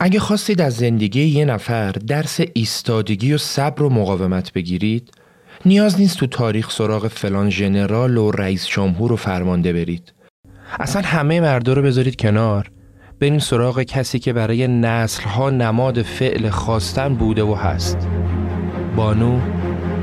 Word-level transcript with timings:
اگه 0.00 0.20
خواستید 0.20 0.60
از 0.60 0.76
زندگی 0.76 1.24
یه 1.24 1.44
نفر 1.44 1.92
درس 1.92 2.40
ایستادگی 2.52 3.32
و 3.32 3.38
صبر 3.38 3.82
و 3.82 3.88
مقاومت 3.88 4.52
بگیرید 4.52 5.10
نیاز 5.66 6.00
نیست 6.00 6.18
تو 6.18 6.26
تاریخ 6.26 6.70
سراغ 6.70 7.08
فلان 7.08 7.50
ژنرال 7.50 8.16
و 8.16 8.30
رئیس 8.30 8.66
جمهور 8.66 9.12
و 9.12 9.16
فرمانده 9.16 9.72
برید. 9.72 10.12
اصلا 10.80 11.02
همه 11.02 11.40
مردا 11.40 11.72
رو 11.72 11.82
بذارید 11.82 12.16
کنار. 12.16 12.70
برین 13.20 13.38
سراغ 13.38 13.82
کسی 13.82 14.18
که 14.18 14.32
برای 14.32 14.68
نسلها 14.68 15.50
نماد 15.50 16.02
فعل 16.02 16.50
خواستن 16.50 17.14
بوده 17.14 17.42
و 17.42 17.54
هست. 17.54 18.08
بانو 18.96 19.40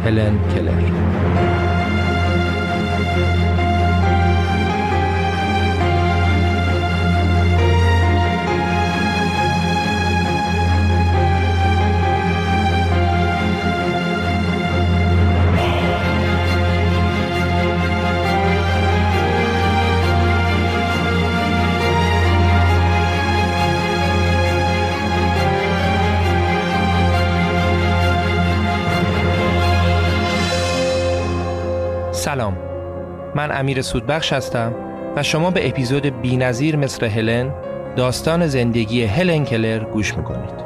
هلن 0.04 0.40
کلر. 0.56 1.55
سلام. 32.26 32.58
من 33.36 33.52
امیر 33.52 33.82
سودبخش 33.82 34.34
هستم 34.34 34.76
و 35.16 35.24
شما 35.24 35.52
به 35.52 35.68
اپیزود 35.68 36.22
بینظیر 36.22 36.76
مثل 36.76 37.06
هلن 37.06 37.54
داستان 37.96 38.48
زندگی 38.48 39.04
هلن 39.04 39.46
کلر 39.46 39.84
گوش 39.84 40.18
می‌کنید. 40.18 40.65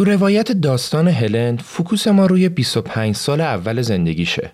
تو 0.00 0.04
روایت 0.04 0.52
داستان 0.52 1.08
هلن 1.08 1.56
فوکوس 1.56 2.08
ما 2.08 2.26
روی 2.26 2.48
25 2.48 3.14
سال 3.14 3.40
اول 3.40 3.82
زندگیشه. 3.82 4.52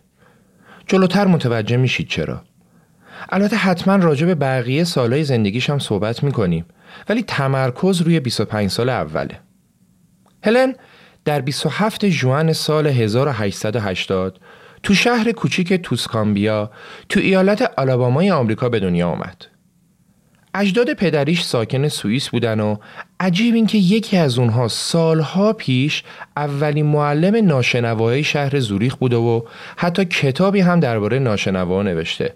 جلوتر 0.87 1.27
متوجه 1.27 1.77
میشید 1.77 2.09
چرا. 2.09 2.43
البته 3.29 3.57
حتما 3.57 3.97
راجع 3.97 4.27
به 4.27 4.35
بقیه 4.35 4.85
سالهای 4.85 5.25
زندگیش 5.25 5.71
هم 5.71 5.79
صحبت 5.79 6.23
می‌کنیم 6.23 6.65
ولی 7.09 7.23
تمرکز 7.23 8.01
روی 8.01 8.21
25 8.21 8.71
سال 8.71 8.89
اوله. 8.89 9.41
هلن 10.45 10.75
در 11.25 11.41
27 11.41 12.07
جوان 12.07 12.53
سال 12.53 12.87
1880 12.87 14.41
تو 14.83 14.95
شهر 14.95 15.33
کوچیک 15.33 15.73
توسکامبیا 15.73 16.71
تو 17.09 17.21
ایالت 17.21 17.73
آلابامای 17.77 18.31
آمریکا 18.31 18.69
به 18.69 18.81
دنیا 18.81 19.09
آمد. 19.09 19.56
اجداد 20.59 20.95
پدریش 20.95 21.43
ساکن 21.43 21.89
سوئیس 21.89 22.29
بودن 22.29 22.61
و 22.61 22.77
عجیب 23.21 23.55
این 23.55 23.67
که 23.67 23.79
یکی 23.79 24.17
از 24.17 24.39
اونها 24.39 24.69
سالها 24.69 25.53
پیش 25.53 26.05
اولین 26.37 26.87
معلم 26.87 27.47
ناشنوایی 27.47 28.25
شهر 28.25 28.61
زوریخ 28.61 28.97
بوده 28.97 29.17
و 29.17 29.43
حتی 29.77 30.05
کتابی 30.05 30.61
هم 30.61 30.81
درباره 30.81 31.19
ناشنوا 31.19 31.83
نوشته. 31.83 32.35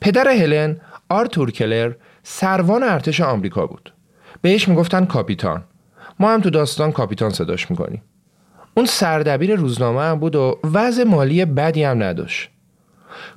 پدر 0.00 0.28
هلن 0.28 0.76
آرتور 1.08 1.50
کلر 1.50 1.92
سروان 2.22 2.82
ارتش 2.82 3.20
آمریکا 3.20 3.66
بود. 3.66 3.92
بهش 4.42 4.68
می‌گفتن 4.68 5.04
کاپیتان. 5.04 5.64
ما 6.20 6.34
هم 6.34 6.40
تو 6.40 6.50
داستان 6.50 6.92
کاپیتان 6.92 7.30
صداش 7.30 7.70
می‌کنیم. 7.70 8.02
اون 8.74 8.86
سردبیر 8.86 9.54
روزنامه 9.54 10.02
هم 10.02 10.18
بود 10.18 10.36
و 10.36 10.58
وضع 10.64 11.04
مالی 11.04 11.44
بدی 11.44 11.82
هم 11.82 12.02
نداشت. 12.02 12.50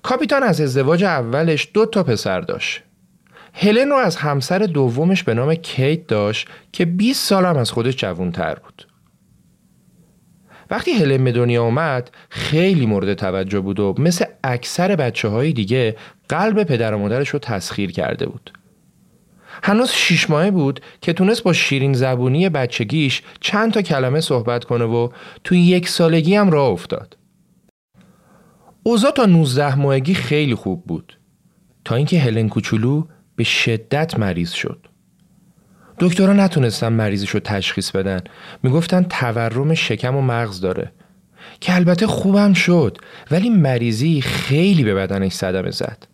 کاپیتان 0.03 0.43
از 0.43 0.61
ازدواج 0.61 1.03
اولش 1.03 1.69
دو 1.73 1.85
تا 1.85 2.03
پسر 2.03 2.41
داشت. 2.41 2.83
هلن 3.53 3.89
رو 3.89 3.95
از 3.95 4.15
همسر 4.15 4.59
دومش 4.59 5.23
به 5.23 5.33
نام 5.33 5.55
کیت 5.55 6.07
داشت 6.07 6.47
که 6.71 6.85
20 6.85 7.25
سال 7.25 7.45
هم 7.45 7.57
از 7.57 7.71
خودش 7.71 7.95
جوانتر 7.95 8.55
بود. 8.55 8.87
وقتی 10.69 10.91
هلن 10.91 11.23
به 11.23 11.31
دنیا 11.31 11.63
اومد 11.63 12.11
خیلی 12.29 12.85
مورد 12.85 13.13
توجه 13.13 13.59
بود 13.59 13.79
و 13.79 13.95
مثل 13.97 14.25
اکثر 14.43 14.95
بچه 14.95 15.27
های 15.27 15.53
دیگه 15.53 15.95
قلب 16.29 16.63
پدر 16.63 16.93
و 16.93 16.97
مادرش 16.97 17.29
رو 17.29 17.39
تسخیر 17.39 17.91
کرده 17.91 18.25
بود. 18.25 18.51
هنوز 19.63 19.91
شیش 19.91 20.29
ماهه 20.29 20.51
بود 20.51 20.79
که 21.01 21.13
تونست 21.13 21.43
با 21.43 21.53
شیرین 21.53 21.93
زبونی 21.93 22.49
بچگیش 22.49 23.21
چند 23.39 23.73
تا 23.73 23.81
کلمه 23.81 24.21
صحبت 24.21 24.63
کنه 24.63 24.85
و 24.85 25.09
توی 25.43 25.59
یک 25.61 25.89
سالگی 25.89 26.35
هم 26.35 26.51
راه 26.51 26.69
افتاد. 26.69 27.17
اوضاع 28.83 29.11
تا 29.11 29.25
19 29.25 29.75
ماهگی 29.75 30.13
خیلی 30.13 30.55
خوب 30.55 30.85
بود 30.85 31.19
تا 31.85 31.95
اینکه 31.95 32.19
هلن 32.19 32.49
کوچولو 32.49 33.03
به 33.35 33.43
شدت 33.43 34.19
مریض 34.19 34.51
شد. 34.51 34.87
دکترها 35.99 36.33
نتونستن 36.33 36.93
مریضش 36.93 37.29
رو 37.29 37.39
تشخیص 37.39 37.91
بدن. 37.91 38.19
می‌گفتن 38.63 39.03
تورم 39.03 39.73
شکم 39.73 40.15
و 40.15 40.21
مغز 40.21 40.61
داره. 40.61 40.91
که 41.61 41.75
البته 41.75 42.07
خوبم 42.07 42.53
شد 42.53 42.97
ولی 43.31 43.49
مریضی 43.49 44.21
خیلی 44.21 44.83
به 44.83 44.93
بدنش 44.93 45.31
صدمه 45.31 45.71
زد. 45.71 46.07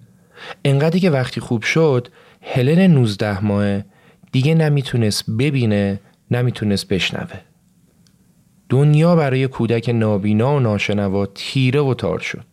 انقدری 0.65 0.99
که 0.99 1.09
وقتی 1.09 1.41
خوب 1.41 1.63
شد 1.63 2.07
هلن 2.41 2.79
19 2.79 3.45
ماه 3.45 3.81
دیگه 4.31 4.55
نمی‌تونست 4.55 5.29
ببینه 5.31 5.99
نمی‌تونست 6.31 6.87
بشنوه. 6.87 7.39
دنیا 8.69 9.15
برای 9.15 9.47
کودک 9.47 9.89
نابینا 9.89 10.55
و 10.55 10.59
ناشنوا 10.59 11.25
تیره 11.25 11.79
و 11.79 11.93
تار 11.93 12.19
شد. 12.19 12.45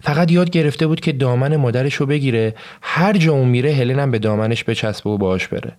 فقط 0.00 0.32
یاد 0.32 0.50
گرفته 0.50 0.86
بود 0.86 1.00
که 1.00 1.12
دامن 1.12 1.56
مادرش 1.56 1.94
رو 1.94 2.06
بگیره 2.06 2.54
هر 2.82 3.16
جا 3.16 3.32
اون 3.32 3.48
میره 3.48 3.72
هلن 3.72 3.98
هم 3.98 4.10
به 4.10 4.18
دامنش 4.18 4.64
بچسبه 4.64 5.10
و 5.10 5.18
باش 5.18 5.48
بره. 5.48 5.72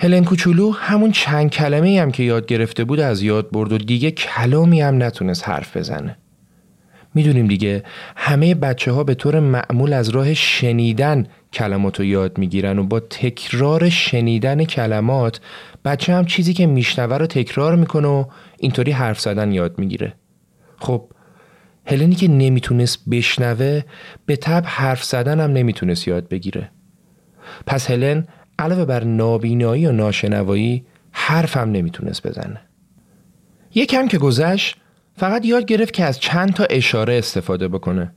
هلن 0.00 0.24
کوچولو 0.24 0.70
همون 0.70 1.12
چند 1.12 1.50
کلمه 1.50 2.00
هم 2.00 2.10
که 2.10 2.22
یاد 2.22 2.46
گرفته 2.46 2.84
بود 2.84 3.00
از 3.00 3.22
یاد 3.22 3.50
برد 3.50 3.72
و 3.72 3.78
دیگه 3.78 4.10
کلامی 4.10 4.80
هم 4.80 5.02
نتونست 5.02 5.48
حرف 5.48 5.76
بزنه. 5.76 6.16
می‌دونیم 7.14 7.46
دیگه 7.46 7.82
همه 8.16 8.54
بچه 8.54 8.92
ها 8.92 9.04
به 9.04 9.14
طور 9.14 9.40
معمول 9.40 9.92
از 9.92 10.08
راه 10.08 10.34
شنیدن 10.34 11.26
کلمات 11.52 11.98
رو 11.98 12.04
یاد 12.04 12.38
می‌گیرن 12.38 12.78
و 12.78 12.84
با 12.84 13.00
تکرار 13.00 13.88
شنیدن 13.88 14.64
کلمات 14.64 15.40
بچه 15.84 16.14
هم 16.14 16.24
چیزی 16.24 16.54
که 16.54 16.66
میشنوه 16.66 17.16
رو 17.16 17.26
تکرار 17.26 17.76
می‌کنه 17.76 18.08
و 18.08 18.24
اینطوری 18.58 18.92
حرف 18.92 19.20
زدن 19.20 19.52
یاد 19.52 19.78
می‌گیره. 19.78 20.14
خب 20.78 21.08
هلنی 21.86 22.14
که 22.14 22.28
نمی‌تونست 22.28 23.08
بشنوه 23.10 23.82
به 24.26 24.36
تب 24.36 24.62
حرف 24.66 25.04
زدن 25.04 25.40
هم 25.40 25.52
نمی‌تونست 25.52 26.08
یاد 26.08 26.28
بگیره. 26.28 26.70
پس 27.66 27.90
هلن 27.90 28.26
علاوه 28.58 28.84
بر 28.84 29.04
نابینایی 29.04 29.86
و 29.86 29.92
ناشنوایی 29.92 30.86
حرفم 31.12 31.70
نمی‌تونست 31.70 32.26
بزنه. 32.26 32.60
یکم 33.74 34.08
که 34.08 34.18
گذشت 34.18 34.76
فقط 35.16 35.44
یاد 35.44 35.64
گرفت 35.64 35.92
که 35.92 36.04
از 36.04 36.20
چند 36.20 36.52
تا 36.52 36.64
اشاره 36.64 37.14
استفاده 37.14 37.68
بکنه. 37.68 38.12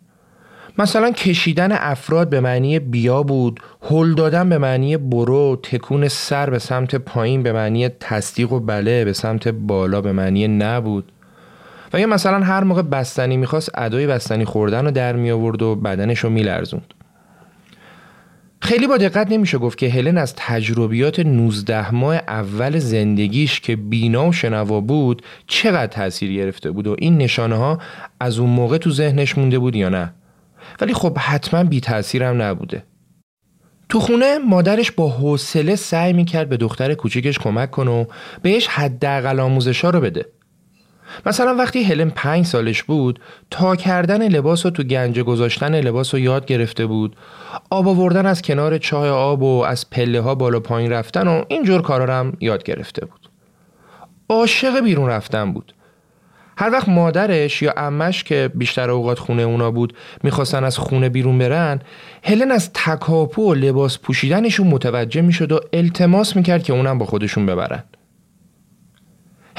مثلا 0.78 1.12
کشیدن 1.12 1.72
افراد 1.72 2.30
به 2.30 2.40
معنی 2.40 2.80
بیا 2.80 3.24
بود 3.24 3.60
هل 3.82 4.14
دادن 4.14 4.50
به 4.50 4.58
معنی 4.58 4.98
برو 4.98 5.60
تکون 5.64 6.08
سر 6.08 6.50
به 6.50 6.60
سمت 6.60 6.96
پایین 6.96 7.44
به 7.44 7.54
معنی 7.54 7.90
تصدیق 7.90 8.52
و 8.52 8.60
بله 8.60 9.06
به 9.06 9.14
سمت 9.14 9.48
بالا 9.48 10.02
به 10.02 10.12
معنی 10.12 10.48
نبود 10.48 11.12
و 11.94 12.00
یا 12.00 12.08
مثلا 12.08 12.40
هر 12.40 12.64
موقع 12.64 12.82
بستنی 12.82 13.38
می‌خواست 13.38 13.72
ادای 13.78 14.08
بستنی 14.08 14.46
خوردن 14.46 14.86
رو 14.86 14.92
در 14.92 15.16
می 15.16 15.32
آورد 15.32 15.62
و 15.62 15.76
بدنش 15.76 16.20
رو 16.20 16.30
میلرزوند. 16.30 16.94
خیلی 18.62 18.88
با 18.88 18.98
دقت 18.98 19.32
نمیشه 19.32 19.58
گفت 19.58 19.78
که 19.78 19.90
هلن 19.90 20.18
از 20.18 20.34
تجربیات 20.38 21.20
19 21.20 21.96
ماه 21.96 22.16
اول 22.16 22.80
زندگیش 22.80 23.60
که 23.60 23.76
بینا 23.76 24.28
و 24.28 24.32
شنوا 24.32 24.82
بود 24.82 25.22
چقدر 25.48 25.88
تاثیر 25.88 26.34
گرفته 26.34 26.72
بود 26.72 26.88
و 26.88 26.96
این 27.00 27.18
نشانه 27.18 27.56
ها 27.56 27.80
از 28.20 28.40
اون 28.40 28.50
موقع 28.50 28.78
تو 28.78 28.92
ذهنش 28.92 29.38
مونده 29.38 29.60
بود 29.60 29.76
یا 29.76 29.90
نه؟ 29.90 30.14
ولی 30.82 30.94
خب 30.94 31.18
حتما 31.18 31.64
بی 31.64 31.82
تاثیرم 31.82 32.42
نبوده. 32.42 32.84
تو 33.90 34.00
خونه 34.00 34.38
مادرش 34.38 34.92
با 34.92 35.10
حوصله 35.10 35.76
سعی 35.76 36.14
می‌کرد 36.14 36.50
به 36.50 36.58
دختر 36.58 36.94
کوچیکش 36.94 37.40
کمک 37.40 37.72
کنه 37.72 37.92
و 37.92 38.06
بهش 38.42 38.68
حداقل 38.68 39.40
آموزشا 39.40 39.90
رو 39.90 40.02
بده. 40.02 40.26
مثلا 41.26 41.56
وقتی 41.56 41.84
هلن 41.84 42.10
پنج 42.10 42.46
سالش 42.46 42.84
بود 42.84 43.20
تا 43.52 43.76
کردن 43.76 44.28
لباس 44.28 44.66
و 44.66 44.70
تو 44.70 44.84
گنجه 44.84 45.24
گذاشتن 45.24 45.80
لباس 45.80 46.14
رو 46.14 46.20
یاد 46.20 46.46
گرفته 46.46 46.86
بود. 46.86 47.16
آب 47.70 47.88
آوردن 47.88 48.26
از 48.26 48.42
کنار 48.42 48.78
چای 48.78 49.10
آب 49.10 49.44
و 49.44 49.64
از 49.64 49.90
پله 49.90 50.22
ها 50.22 50.36
بالا 50.36 50.60
پایین 50.60 50.92
رفتن 50.92 51.28
و 51.28 51.44
اینجور 51.48 51.82
کارا 51.82 52.16
هم 52.16 52.34
یاد 52.40 52.64
گرفته 52.64 53.06
بود. 53.06 53.30
عاشق 54.30 54.80
بیرون 54.80 55.10
رفتن 55.10 55.54
بود. 55.54 55.74
هر 56.58 56.72
وقت 56.72 56.90
مادرش 56.90 57.62
یا 57.62 57.74
امش 57.78 58.24
که 58.24 58.52
بیشتر 58.56 58.90
اوقات 58.90 59.20
خونه 59.20 59.42
اونا 59.42 59.72
بود 59.72 59.94
می‌خواستن 60.24 60.64
از 60.64 60.78
خونه 60.78 61.10
بیرون 61.10 61.38
برن 61.38 61.80
هلن 62.24 62.52
از 62.52 62.74
تکاپو 62.74 63.52
و 63.52 63.54
لباس 63.54 64.00
پوشیدنشون 64.00 64.68
متوجه 64.68 65.22
می‌شد 65.22 65.52
و 65.52 65.60
التماس 65.74 66.36
می‌کرد 66.36 66.64
که 66.64 66.74
اونم 66.74 66.98
با 66.98 67.06
خودشون 67.06 67.46
ببرن. 67.46 67.84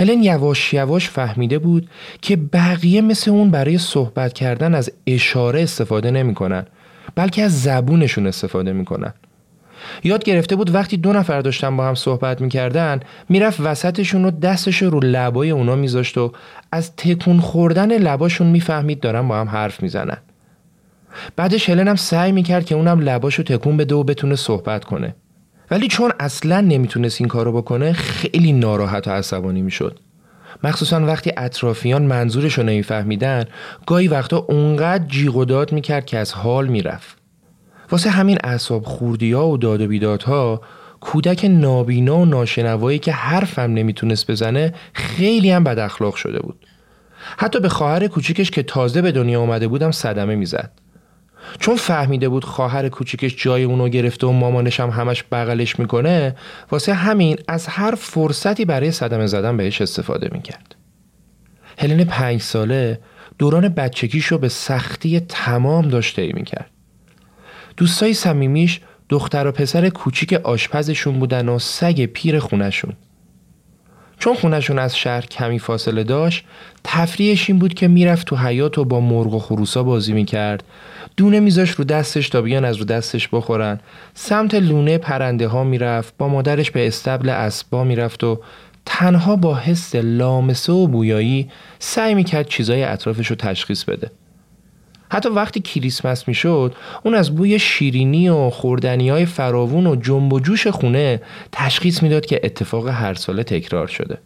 هلن 0.01 0.23
یواش 0.23 0.75
یواش 0.75 1.09
فهمیده 1.09 1.59
بود 1.59 1.91
که 2.23 2.37
بقیه 2.37 3.01
مثل 3.01 3.31
اون 3.31 3.51
برای 3.51 3.79
صحبت 3.79 4.33
کردن 4.33 4.75
از 4.75 4.93
اشاره 5.07 5.63
استفاده 5.63 6.11
نمی‌کنن 6.11 6.67
بلکه 7.15 7.43
از 7.43 7.63
زبونشون 7.63 8.27
استفاده 8.27 8.73
می‌کنن. 8.73 9.15
یاد 10.05 10.25
گرفته 10.25 10.57
بود 10.57 10.75
وقتی 10.75 10.97
دو 10.97 11.13
نفر 11.13 11.41
داشتن 11.41 11.77
با 11.77 11.89
هم 11.89 11.95
صحبت 11.95 12.41
می‌کردن 12.41 13.01
می‌رفت 13.29 13.61
وسطشون 13.61 14.25
و 14.25 14.31
دستش 14.31 14.83
رو 14.83 15.01
لبای 15.03 15.51
اونا 15.51 15.77
میذاشت 15.77 16.19
و 16.19 16.33
از 16.73 16.97
تکون 16.97 17.41
خوردن 17.41 17.99
لباشون 17.99 18.47
می‌فهمید 18.47 19.01
دارن 19.01 19.29
با 19.29 19.41
هم 19.41 19.49
حرف 19.49 19.83
می‌زنن. 19.83 20.19
بعدش 21.37 21.71
هلن 21.71 21.89
هم 21.89 21.97
سعی 21.97 22.33
می‌کرد 22.33 22.65
که 22.65 22.75
اونم 22.75 23.01
لباشو 23.01 23.43
تکون 23.43 23.77
بده 23.77 23.95
و 23.95 24.03
بتونه 24.03 24.37
صحبت 24.37 24.85
کنه. 24.85 25.15
ولی 25.71 25.89
چون 25.89 26.13
اصلا 26.21 26.61
نمی‌تونست 26.61 27.21
این 27.21 27.29
کارو 27.29 27.53
بکنه 27.53 27.93
خیلی 27.93 28.53
ناراحت 28.53 29.09
و 29.09 29.11
عصبانی 29.11 29.63
می‌شد. 29.63 29.99
مخصوصا 30.65 31.07
وقتی 31.07 31.33
اطرافیان 31.37 32.03
منظورش 32.03 32.55
رو 32.55 32.65
نمیفهمیدن 32.65 33.45
گاهی 33.87 34.09
وقتا 34.09 34.37
اونقدر 34.37 35.05
جیغ 35.05 35.37
و 35.37 35.45
داد 35.45 35.73
می‌کرد 35.73 36.07
که 36.07 36.19
از 36.19 36.33
حال 36.33 36.67
می‌رفت. 36.67 37.17
واسه 37.91 38.11
همین 38.11 38.39
اعصاب 38.45 38.85
خوردی 38.85 39.33
و 39.33 39.57
داد 39.57 39.81
و 39.81 39.87
بیدادها 39.87 40.61
کودک 41.01 41.45
نابینا 41.45 42.19
و 42.19 42.25
ناشنوایی 42.25 42.99
که 42.99 43.13
حرفم 43.13 43.63
نمی‌تونست 43.63 44.31
بزنه 44.31 44.75
خیلی 44.93 45.51
هم 45.51 45.65
بد 45.65 45.79
اخلاق 45.79 46.15
شده 46.15 46.39
بود. 46.39 46.67
حتی 47.37 47.61
به 47.61 47.69
خواهر 47.69 48.07
کوچیکش 48.07 48.51
که 48.51 48.63
تازه 48.63 49.03
به 49.03 49.13
دنیا 49.13 49.41
آمده 49.41 49.69
بودم 49.69 49.91
صدمه 49.91 50.35
می‌زد. 50.35 50.71
چون 51.59 51.77
فهمیده 51.77 52.29
بود 52.29 52.45
خواهر 52.45 52.89
کوچیکش 52.89 53.45
جای 53.45 53.63
اونو 53.63 53.89
گرفته 53.89 54.27
و 54.27 54.33
مامانش 54.33 54.81
هم 54.81 54.91
همش 54.91 55.25
بغلش 55.33 55.79
می‌کنه 55.79 56.37
واسه 56.71 56.95
همین 56.95 57.39
از 57.49 57.67
هر 57.67 57.95
فرصتی 57.95 58.65
برای 58.65 58.91
صدمه 58.91 59.27
زدن 59.27 59.57
بهش 59.57 59.81
استفاده 59.81 60.29
می‌کرد. 60.33 60.75
هلن 61.79 62.05
پنج 62.05 62.41
ساله 62.41 63.01
دوران 63.39 63.69
بچگیش 63.69 64.27
رو 64.27 64.39
به 64.39 64.49
سختی 64.49 65.21
تمام 65.21 65.89
داشته 65.89 66.23
ای 66.23 66.33
می‌کرد. 66.33 66.71
دوستای 67.77 68.15
صمیمیش 68.15 68.81
دختر 69.09 69.47
و 69.47 69.53
پسر 69.53 69.89
کوچیک 69.89 70.33
آشپزشون 70.33 71.19
بودن 71.19 71.49
و 71.49 71.59
سگ 71.59 72.05
پیر 72.05 72.39
خونشون 72.39 72.93
چون 74.21 74.35
خونشون 74.35 74.79
از 74.79 74.97
شهر 74.97 75.27
کمی 75.27 75.59
فاصله 75.59 76.05
داشت 76.05 76.45
تفریحش 76.85 77.51
این 77.51 77.59
بود 77.59 77.75
که 77.75 77.89
می‌رفت 77.89 78.27
تو 78.27 78.37
حیات 78.37 78.79
و 78.79 78.85
با 78.85 79.01
مرغ 79.01 79.35
و 79.35 79.39
خروسا 79.39 79.83
بازی 79.83 80.13
می‌کرد. 80.13 80.65
دونه 81.17 81.41
میذاش 81.41 81.71
رو 81.71 81.85
دستش 81.85 82.29
تا 82.29 82.43
بیان 82.43 82.65
از 82.65 82.77
رو 82.77 82.85
دستش 82.85 83.29
بخورن. 83.29 83.81
سمت 84.15 84.55
لونه 84.55 84.99
پرنده 84.99 85.49
ها 85.49 85.65
می‌رفت 85.65 86.15
با 86.19 86.29
مادرش 86.29 86.71
به 86.71 86.87
استبل 86.87 87.29
اسبا 87.29 87.85
می‌رفت 87.85 88.25
و 88.25 88.41
تنها 88.87 89.37
با 89.37 89.57
حس 89.57 89.95
لامسه 89.95 90.73
و 90.73 90.87
بویایی 90.87 91.51
سعی 91.79 92.15
می‌کرد 92.15 92.49
چیزای 92.49 92.83
اطرافش 92.85 93.27
رو 93.27 93.37
تشخیص 93.37 93.85
بده. 93.85 94.11
حتی 95.11 95.29
وقتی 95.29 95.61
کریسمس 95.61 96.29
می‌شد 96.29 96.75
اون 97.03 97.15
از 97.15 97.37
بوی 97.37 97.59
شیرینی 97.59 98.29
و 98.29 98.51
خوردنی 98.51 99.09
های 99.09 99.27
فراوون 99.27 99.87
و 99.87 99.97
جنب 99.97 100.33
و 100.33 100.41
جوش 100.41 100.67
خونه 100.67 101.21
تشخیص 101.53 102.03
می‌داد 102.03 102.27
که 102.27 102.41
اتفاق 102.45 102.89
هر 102.89 103.15
ساله 103.15 103.43
تکرار 103.43 103.87
شده. 103.87 104.19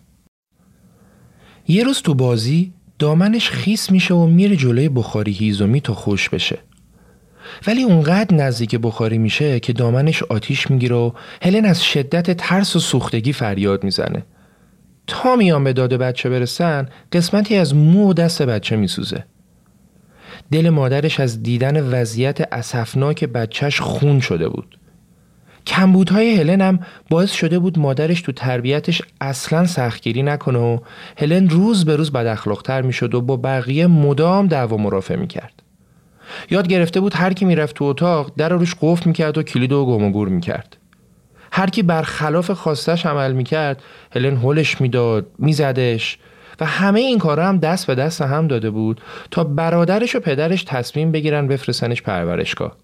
یه 1.68 1.84
روز 1.84 2.02
تو 2.02 2.14
بازی 2.14 2.72
دامنش 2.98 3.50
خیس 3.50 3.90
میشه 3.90 4.14
و 4.14 4.26
میره 4.26 4.56
جلوی 4.56 4.88
بخاری 4.88 5.32
هیزومی 5.32 5.80
تا 5.80 5.94
خوش 5.94 6.28
بشه. 6.28 6.58
ولی 7.66 7.82
اونقدر 7.82 8.36
نزدیک 8.36 8.76
بخاری 8.82 9.18
میشه 9.18 9.60
که 9.60 9.72
دامنش 9.72 10.22
آتیش 10.22 10.70
می‌گیره 10.70 10.96
و 10.96 11.10
هلن 11.42 11.64
از 11.64 11.84
شدت 11.84 12.36
ترس 12.36 12.76
و 12.76 12.78
سوختگی 12.78 13.32
فریاد 13.32 13.84
می‌زنه. 13.84 14.24
تا 15.06 15.36
میان 15.36 15.64
به 15.64 15.72
داد 15.72 15.94
بچه 15.94 16.30
برسن 16.30 16.88
قسمتی 17.12 17.56
از 17.56 17.74
مو 17.74 18.10
و 18.10 18.12
دست 18.12 18.42
بچه 18.42 18.76
میسوزه. 18.76 19.24
دل 20.52 20.70
مادرش 20.70 21.20
از 21.20 21.42
دیدن 21.42 21.80
وضعیت 21.80 22.52
اسفناک 22.52 23.24
بچهش 23.24 23.80
خون 23.80 24.20
شده 24.20 24.48
بود. 24.48 24.78
کمبودهای 25.66 26.34
هلن 26.34 26.60
هم 26.60 26.78
باعث 27.10 27.32
شده 27.32 27.58
بود 27.58 27.78
مادرش 27.78 28.22
تو 28.22 28.32
تربیتش 28.32 29.02
اصلا 29.20 29.66
سختگیری 29.66 30.22
نکنه 30.22 30.58
و 30.58 30.78
هلن 31.18 31.48
روز 31.48 31.84
به 31.84 31.96
روز 31.96 32.12
بد 32.12 32.26
اخلاقتر 32.26 32.82
می‌شد 32.82 33.14
و 33.14 33.20
با 33.20 33.36
بقیه 33.36 33.86
مدام 33.86 34.46
دعوا 34.46 34.76
مرافع 34.76 35.16
می‌کرد. 35.16 35.62
یاد 36.50 36.68
گرفته 36.68 37.00
بود 37.00 37.14
هر 37.14 37.32
کی 37.32 37.44
می‌رفت 37.44 37.76
تو 37.76 37.84
اتاق 37.84 38.32
در 38.36 38.48
روش 38.48 38.74
قفل 38.80 39.02
می‌کرد 39.06 39.38
و 39.38 39.42
کلید 39.42 39.72
و 39.72 39.86
گم 39.86 40.04
و 40.04 40.10
گور 40.10 40.28
می‌کرد. 40.28 40.76
هر 41.52 41.66
کی 41.66 41.82
برخلاف 41.82 42.50
خواستش 42.50 43.06
عمل 43.06 43.32
می‌کرد 43.32 43.82
هلن 44.12 44.36
هلش 44.36 44.80
می‌داد 44.80 45.26
میزدش. 45.38 46.18
و 46.60 46.66
همه 46.66 47.00
این 47.00 47.18
کارا 47.18 47.46
هم 47.46 47.58
دست 47.58 47.86
به 47.86 47.94
دست 47.94 48.22
هم 48.22 48.46
داده 48.46 48.70
بود 48.70 49.00
تا 49.30 49.44
برادرش 49.44 50.16
و 50.16 50.20
پدرش 50.20 50.64
تصمیم 50.64 51.12
بگیرن 51.12 51.46
بفرستنش 51.46 52.02
پرورشگاه. 52.02 52.76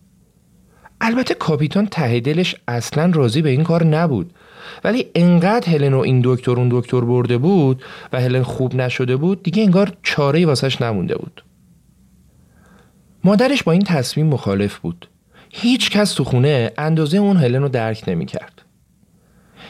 البته 1.01 1.35
کاپیتان 1.35 1.87
ته 1.87 2.21
دلش 2.21 2.57
اصلا 2.69 3.11
راضی 3.15 3.43
به 3.43 3.51
این 3.51 3.65
کار 3.65 3.85
نبود. 3.85 4.33
ولی 4.85 5.07
انقدر 5.15 5.69
هلن 5.69 5.95
و 5.95 5.99
این 5.99 6.21
دکتر 6.25 6.51
اون 6.51 6.69
دکتر 6.73 7.01
برده 7.01 7.39
بود 7.39 7.83
و 8.13 8.21
هلن 8.21 8.43
خوب 8.43 8.75
نشده 8.75 9.17
بود 9.17 9.43
دیگه 9.43 9.63
انگار 9.63 9.93
چاره 10.03 10.47
واسش 10.47 10.83
نمونده 10.83 11.15
بود. 11.15 11.45
مادرش 13.25 13.63
با 13.63 13.73
این 13.73 13.83
تصمیم 13.83 14.27
مخالف 14.27 14.79
بود. 14.79 15.09
هیچ 15.51 15.91
کس 15.91 16.15
تو 16.15 16.25
خونه 16.25 16.73
اندازه 16.79 17.19
اون 17.19 17.37
هلن 17.37 17.63
رو 17.63 17.69
درک 17.69 18.05
نمی‌کرد. 18.09 18.63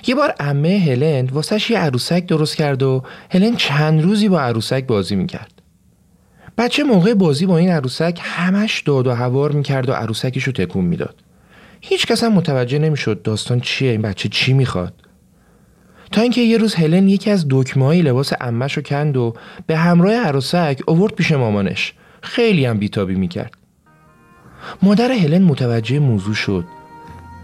یه 0.07 0.14
بار 0.14 0.35
امه 0.40 0.78
هلن 0.78 1.26
واسش 1.26 1.71
یه 1.71 1.78
عروسک 1.78 2.26
درست 2.26 2.57
کرد 2.57 2.83
و 2.83 3.02
هلن 3.30 3.57
چند 3.57 4.02
روزی 4.02 4.28
با 4.28 4.40
عروسک 4.40 4.87
بازی 4.87 5.16
می‌کرد. 5.16 5.52
بچه 6.59 6.83
موقع 6.83 7.14
بازی 7.14 7.47
با 7.47 7.59
این 7.59 7.71
عروسک 7.71 8.19
همش 8.23 8.80
داد 8.80 9.07
و 9.07 9.14
هوار 9.14 9.52
می‌کرد 9.52 9.88
و 9.88 9.92
عروسکش 9.92 10.42
رو 10.42 10.52
تکون 10.52 10.85
می‌داد. 10.85 11.14
هیچ 11.80 12.07
کس 12.07 12.25
هم 12.25 12.33
متوجه 12.33 12.78
نمی‌شد 12.78 13.23
داستان 13.23 13.61
چیه 13.61 13.90
این 13.90 14.02
بچه 14.02 14.28
چی 14.28 14.52
می‌خواد. 14.52 14.95
تا 16.12 16.21
اینکه 16.21 16.40
یه 16.40 16.59
روز 16.59 16.75
هلن 16.75 17.09
یکی 17.09 17.30
از 17.30 17.47
دکمه 17.50 18.02
لباس 18.02 18.33
امش 18.40 18.73
رو 18.73 18.83
کند 18.83 19.16
و 19.16 19.35
به 19.66 19.76
همراه 19.76 20.14
عروسک 20.14 20.80
اوورد 20.87 21.14
پیش 21.14 21.33
مامانش. 21.33 21.95
خیلی 22.23 22.64
هم 22.64 22.78
بیتابی 22.78 23.14
می‌کرد. 23.14 23.54
مادر 24.83 25.12
هلن 25.12 25.42
متوجه 25.42 25.99
موضوع 25.99 26.35
شد 26.35 26.64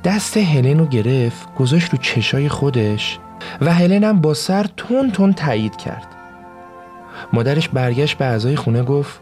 دست 0.07 0.37
هلن 0.37 0.79
رو 0.79 0.87
گرفت 0.87 1.55
گذاشت 1.55 1.93
رو 1.93 1.99
چشای 1.99 2.49
خودش 2.49 3.19
و 3.61 3.75
هلن 3.75 4.05
هم 4.05 4.21
با 4.21 4.35
سر 4.35 4.67
تون 4.77 5.11
تون 5.11 5.33
تایید 5.33 5.77
کرد. 5.77 6.07
مادرش 7.33 7.69
برگشت 7.69 8.19
به 8.19 8.25
اعضای 8.25 8.57
خونه 8.57 8.83
گفت 8.83 9.21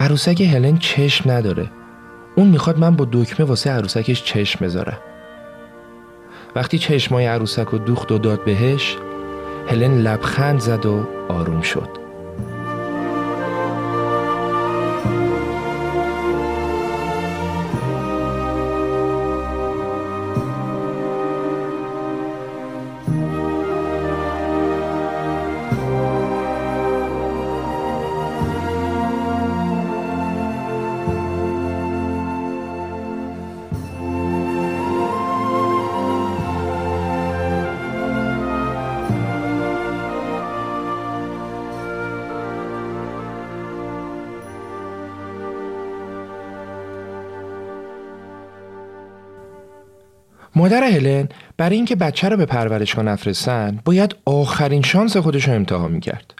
عروسک 0.00 0.40
هلن 0.40 0.78
چشم 0.78 1.30
نداره. 1.30 1.70
اون 2.36 2.48
می‌خواد 2.48 2.78
من 2.78 2.96
با 2.96 3.08
دکمه 3.12 3.46
واسه 3.46 3.70
عروسکش 3.70 4.24
چشم 4.24 4.64
بذارم. 4.64 4.98
وقتی 6.56 6.78
چشمای 6.78 7.26
عروسک 7.26 7.66
رو 7.66 7.78
دوخت 7.78 8.12
و 8.12 8.18
داد 8.18 8.44
بهش 8.44 8.96
هلن 9.68 9.98
لبخند 9.98 10.60
زد 10.60 10.86
و 10.86 11.06
آروم 11.28 11.60
شد. 11.60 11.99
مادر 50.60 50.84
هلن 50.84 51.28
برای 51.56 51.76
اینکه 51.76 51.96
بچه 51.96 52.28
رو 52.28 52.36
به 52.36 52.46
پرورشگاه 52.46 53.04
نفرستن 53.04 53.80
باید 53.84 54.16
آخرین 54.24 54.82
شانس 54.82 55.16
خودش 55.16 55.48
رو 55.48 55.54
امتحان 55.54 55.92
می‌کرد. 55.92 56.34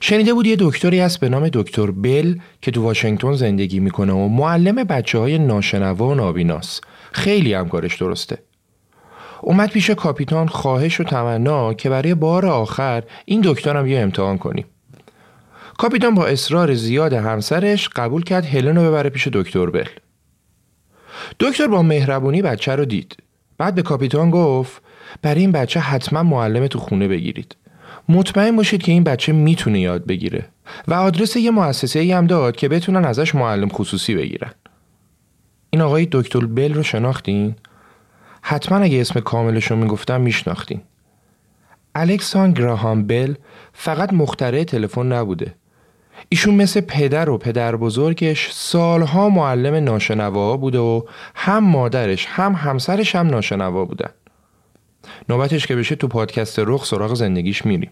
شنیده 0.00 0.34
بود 0.34 0.46
یه 0.46 0.56
دکتری 0.58 1.00
هست 1.00 1.20
به 1.20 1.28
نام 1.28 1.48
دکتر 1.52 1.90
بل 1.90 2.34
که 2.62 2.70
تو 2.70 2.82
واشنگتن 2.82 3.32
زندگی 3.32 3.80
می‌کنه 3.80 4.12
و 4.12 4.28
معلم 4.28 4.84
بچه 4.84 5.18
های 5.18 5.38
ناشنوا 5.38 6.08
و 6.08 6.14
نابیناس. 6.14 6.80
خیلی 7.12 7.54
هم 7.54 7.68
کارش 7.68 7.96
درسته. 7.96 8.38
اومد 9.40 9.70
پیش 9.70 9.90
کاپیتان 9.90 10.46
خواهش 10.46 11.00
و 11.00 11.04
تمنا 11.04 11.74
که 11.74 11.90
برای 11.90 12.14
بار 12.14 12.46
آخر 12.46 13.02
این 13.24 13.40
دکترم 13.44 13.86
یه 13.86 14.00
امتحان 14.00 14.38
کنیم. 14.38 14.64
کاپیتان 15.78 16.14
با 16.14 16.26
اصرار 16.26 16.74
زیاد 16.74 17.12
همسرش 17.12 17.88
قبول 17.88 18.22
کرد 18.22 18.44
هلن 18.44 18.76
رو 18.76 18.82
ببره 18.82 19.10
پیش 19.10 19.28
دکتر 19.28 19.66
بل. 19.66 19.88
دکتر 21.40 21.66
با 21.66 21.82
مهربونی 21.82 22.42
بچه 22.42 22.76
رو 22.76 22.84
دید 22.84 23.16
بعد 23.60 23.74
به 23.74 23.82
کاپیتان 23.82 24.30
گفت 24.30 24.82
برای 25.22 25.40
این 25.40 25.52
بچه 25.52 25.80
حتما 25.80 26.22
معلم 26.22 26.66
تو 26.66 26.78
خونه 26.78 27.08
بگیرید. 27.08 27.56
مطمئن 28.08 28.56
باشید 28.56 28.82
که 28.82 28.92
این 28.92 29.04
بچه 29.04 29.32
می‌تونه 29.32 29.80
یاد 29.80 30.06
بگیره 30.06 30.44
و 30.88 30.94
آدرس 30.94 31.36
یه 31.36 31.50
مؤسسه 31.50 31.98
ای 31.98 32.12
هم 32.12 32.26
داد 32.26 32.56
که 32.56 32.68
بتونن 32.68 33.04
ازش 33.04 33.34
معلم 33.34 33.68
خصوصی 33.68 34.14
بگیرن. 34.14 34.50
این 35.70 35.82
آقای 35.82 36.08
دکتر 36.12 36.46
بل 36.46 36.74
رو 36.74 36.82
شناختین؟ 36.82 37.54
حتما 38.42 38.78
اگه 38.78 39.00
اسم 39.00 39.20
کاملش 39.20 39.70
رو 39.70 39.76
می‌گفتم 39.76 40.20
میشناختین. 40.20 40.80
الکسان 41.94 42.52
گراهام 42.52 43.06
بل 43.06 43.34
فقط 43.72 44.12
مختره 44.12 44.64
تلفن 44.64 45.12
نبوده. 45.12 45.54
ایشون 46.28 46.54
مثل 46.54 46.80
پدر 46.80 47.30
و 47.30 47.38
پدر 47.38 47.76
بزرگش 47.76 48.50
سالها 48.52 49.28
معلم 49.28 49.74
ناشنوا 49.74 50.56
بوده 50.56 50.78
و 50.78 51.02
هم 51.34 51.64
مادرش 51.64 52.26
هم 52.26 52.52
همسرش 52.52 53.16
هم 53.16 53.26
ناشنوا 53.26 53.84
بودن. 53.84 54.10
نوبتش 55.28 55.66
که 55.66 55.76
بشه 55.76 55.94
تو 55.94 56.08
پادکست 56.08 56.58
رخ 56.58 56.84
سراغ 56.84 57.14
زندگیش 57.14 57.66
میریم. 57.66 57.90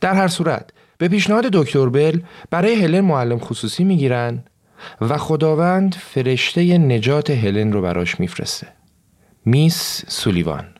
در 0.00 0.14
هر 0.14 0.28
صورت 0.28 0.70
به 0.98 1.08
پیشنهاد 1.08 1.44
دکتر 1.44 1.88
بل 1.88 2.20
برای 2.50 2.74
هلن 2.74 3.00
معلم 3.00 3.38
خصوصی 3.38 3.84
می‌گیرن 3.84 4.44
و 5.00 5.18
خداوند 5.18 5.94
فرشته 5.94 6.78
نجات 6.78 7.30
هلن 7.30 7.72
رو 7.72 7.82
براش 7.82 8.20
میفرسته. 8.20 8.68
میس 9.44 10.04
سولیوان 10.08 10.74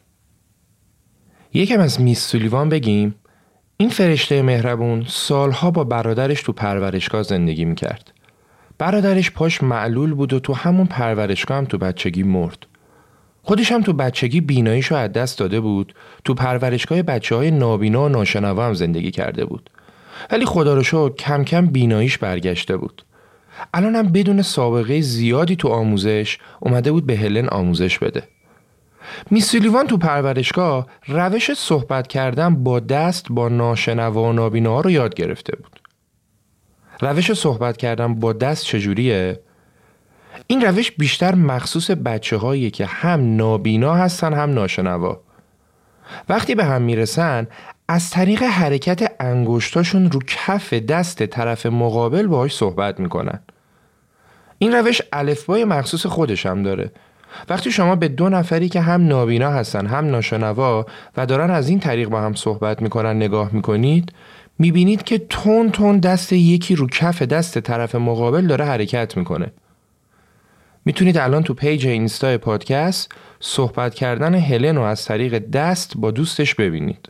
یکم 1.54 1.80
از 1.80 2.00
میس 2.00 2.28
سولیوان 2.28 2.68
بگیم 2.68 3.14
این 3.76 3.88
فرشته 3.88 4.43
مهربون 4.43 5.05
سالها 5.09 5.71
با 5.71 5.85
برادرش 5.85 6.43
تو 6.43 6.52
پرورشگاه 6.52 7.23
زندگی 7.23 7.64
می‌کرد. 7.64 8.12
برادرش 8.79 9.31
پاش 9.31 9.62
معلول 9.62 10.14
بود 10.14 10.33
و 10.33 10.41
تو 10.41 10.52
همون 10.55 10.87
پرورشگاه 10.87 11.59
هم 11.59 11.64
تو 11.64 11.79
بچگی 11.79 12.23
مرد. 12.23 12.67
خودش 13.43 13.73
هم 13.73 13.83
تو 13.83 13.93
بچگی 13.93 14.41
بیناییشو 14.41 14.95
از 14.95 15.12
دست 15.12 15.38
داده 15.38 15.61
بود 15.61 15.95
تو 16.25 16.35
پرورشگاه 16.35 17.02
بچه 17.02 17.37
های 17.37 17.50
نابینا 17.50 18.05
و 18.05 18.09
ناشنوا 18.09 18.67
هم 18.67 18.75
زندگی 18.75 19.11
کرده 19.11 19.45
بود. 19.45 19.71
ولی 20.31 20.45
خدا 20.45 20.75
رو 20.75 20.83
شو 20.83 21.09
کم 21.09 21.45
کم 21.45 21.67
بیناییش 21.67 22.19
برگشته 22.19 22.76
بود. 22.76 23.05
الان 23.75 23.97
هم 23.97 24.09
بدون 24.09 24.43
سابقه 24.43 25.00
زیادی 25.00 25.57
تو 25.57 25.69
آموزش 25.69 26.38
اومده 26.61 26.93
بود 26.93 27.07
به 27.07 27.17
هلن 27.17 27.49
آموزش 27.49 27.99
بده. 27.99 28.23
میسیلیوان 29.30 29.87
تو 29.87 29.97
پرورشگاه 29.97 30.87
روش 31.06 31.54
صحبت 31.54 32.06
کردن 32.06 32.62
با 32.64 32.80
دست 32.80 33.26
با 33.30 33.49
ناشنوا 33.49 34.23
و 34.23 34.32
نابینا 34.32 34.80
رو 34.80 34.90
یاد 34.90 35.14
گرفته 35.14 35.56
بود. 35.56 35.80
روش 37.00 37.32
صحبت 37.32 37.76
کردن 37.76 38.14
با 38.14 38.32
دست 38.32 38.64
چجوریه؟ 38.64 39.40
این 40.47 40.61
روش 40.61 40.92
بیشتر 40.92 41.35
مخصوص 41.35 41.90
بچه 41.90 42.37
هایی 42.37 42.71
که 42.71 42.87
هم 42.87 43.37
نابینا 43.37 43.94
هستن 43.94 44.32
هم 44.32 44.50
ناشنوا. 44.50 45.21
وقتی 46.28 46.54
به 46.54 46.64
هم 46.64 46.82
می‌رسن 46.82 47.47
از 47.88 48.11
طریق 48.11 48.42
حرکت 48.42 49.12
انگشتاشون 49.21 50.11
رو 50.11 50.21
کف 50.26 50.75
دست 50.75 51.26
طرف 51.26 51.66
مقابل 51.66 52.26
باهاش 52.26 52.56
صحبت 52.56 53.00
می‌کنن. 53.00 53.40
این 54.59 54.73
روش 54.73 55.02
الفبای 55.12 55.64
مخصوص 55.64 56.06
خودش 56.06 56.47
هم 56.47 56.62
داره 56.62 56.90
وقتی 57.49 57.71
شما 57.71 57.97
به 57.97 58.09
دو 58.09 58.29
نفری 58.29 58.69
که 58.69 58.81
هم 58.81 59.07
نابینا 59.07 59.51
هستن 59.51 59.87
هم 59.87 60.07
ناشنوا 60.07 60.87
و 61.17 61.27
دارن 61.27 61.51
از 61.51 61.69
این 61.69 61.81
طریق 61.81 62.09
با 62.09 62.21
هم 62.21 62.35
صحبت 62.35 62.83
می‌کنن 62.83 63.17
نگاه 63.17 63.51
می‌کنید 63.53 64.12
می‌بینید 64.59 65.03
که 65.03 65.19
تون 65.19 65.71
تون 65.71 65.99
دست 65.99 66.33
یکی 66.33 66.75
رو 66.75 66.87
کف 66.87 67.23
دست 67.23 67.59
طرف 67.59 67.95
مقابل 67.95 68.47
داره 68.47 68.65
حرکت 68.65 69.17
می‌کنه. 69.17 69.53
می‌تونید 70.85 71.19
الان 71.19 71.43
تو 71.43 71.55
پیج 71.55 71.87
اینستا 71.87 72.39
پادکست 72.39 73.12
صحبت 73.41 73.95
کردن 73.95 74.35
هلن 74.35 74.77
رو 74.77 74.83
از 74.83 75.05
طریق 75.05 75.39
دست 75.39 75.93
با 75.97 76.11
دوستش 76.11 76.55
ببینید. 76.55 77.09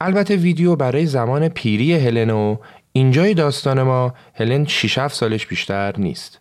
البته 0.00 0.36
ویدیو 0.36 0.76
برای 0.76 1.06
زمان 1.06 1.48
پیری 1.48 1.94
هلن 1.94 2.30
و 2.30 2.56
اینجای 2.92 3.34
داستان 3.34 3.82
ما 3.82 4.14
هلن 4.34 4.64
6 4.64 5.08
سالش 5.08 5.46
بیشتر 5.46 5.94
نیست. 5.98 6.40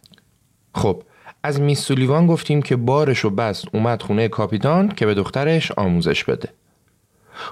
خب 0.76 1.04
از 1.44 1.62
Miss 1.62 1.80
سولیوان 1.80 2.28
گفتیم 2.28 2.62
که 2.62 2.76
بارش 2.76 3.26
و 3.26 3.30
بست 3.30 3.66
اومد 3.74 4.02
خونه 4.02 4.28
کاپیتان 4.28 4.90
که 4.90 5.06
به 5.06 5.14
دخترش 5.14 5.72
آموزش 5.72 6.24
بده. 6.24 6.50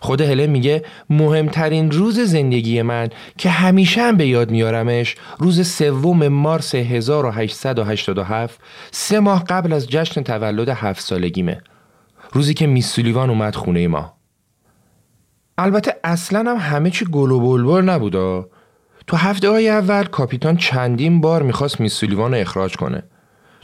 خود 0.01 0.21
هله 0.21 0.47
میگه 0.47 0.83
مهمترین 1.09 1.91
روز 1.91 2.19
زندگی 2.19 2.81
من 2.81 3.09
که 3.37 3.49
همیشه 3.49 4.01
هم 4.01 4.17
به 4.17 4.27
یاد 4.27 4.51
میارمش 4.51 5.15
روز 5.37 5.67
سوم 5.67 6.27
مارس 6.27 6.75
1887 6.75 8.59
سه 8.91 9.19
ماه 9.19 9.43
قبل 9.43 9.73
از 9.73 9.87
جشن 9.87 10.21
تولد 10.21 10.69
هفت 10.69 11.01
سالگیمه. 11.01 11.61
روزی 12.31 12.53
که 12.53 12.67
میسولیوان 12.67 13.29
اومد 13.29 13.55
خونه 13.55 13.87
ما. 13.87 14.13
البته 15.57 15.95
اصلا 16.03 16.51
هم 16.51 16.57
همه 16.57 16.89
چی 16.89 17.05
گل 17.05 17.31
و 17.31 17.39
بلبل 17.39 17.81
نبودا 17.81 18.49
تو 19.07 19.17
هفته 19.17 19.49
های 19.49 19.69
اول 19.69 20.03
کاپیتان 20.03 20.57
چندین 20.57 21.21
بار 21.21 21.43
می‌خواست 21.43 21.79
میسولیوان 21.79 22.33
رو 22.33 22.41
اخراج 22.41 22.75
کنه. 22.75 23.03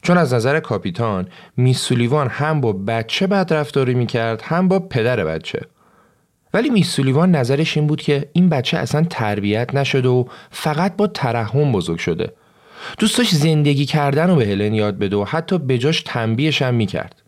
چون 0.06 0.18
از 0.18 0.34
نظر 0.34 0.60
کاپیتان 0.60 1.28
میسولیوان 1.58 2.28
هم 2.28 2.62
با 2.62 2.74
بچه 2.74 3.28
بدرفتاری 3.28 3.94
می‌کرد 3.94 4.42
هم 4.42 4.68
با 4.68 4.80
پدر 4.80 5.24
بچه. 5.24 5.62
ولی 6.54 6.70
میسولیوان 6.70 7.36
نظرش 7.36 7.78
این 7.78 7.88
بود 7.88 8.02
که 8.02 8.30
این 8.34 8.50
بچه 8.50 8.78
اصلا 8.78 9.06
تربیت 9.10 9.76
نشده 9.76 10.08
و 10.08 10.26
فقط 10.52 10.96
با 10.96 11.08
ترحم 11.08 11.72
بزرگ 11.72 11.98
شده. 11.98 12.34
دوست 13.00 13.18
داشت 13.18 13.36
زندگی 13.36 13.86
کردن 13.86 14.30
رو 14.30 14.36
به 14.36 14.46
هلن 14.46 14.74
یاد 14.74 14.98
بده 14.98 15.16
و 15.16 15.24
حتی 15.24 15.58
بجاش 15.58 16.02
تنبیهش 16.02 16.62
هم 16.62 16.74
می‌کرد. 16.74 17.22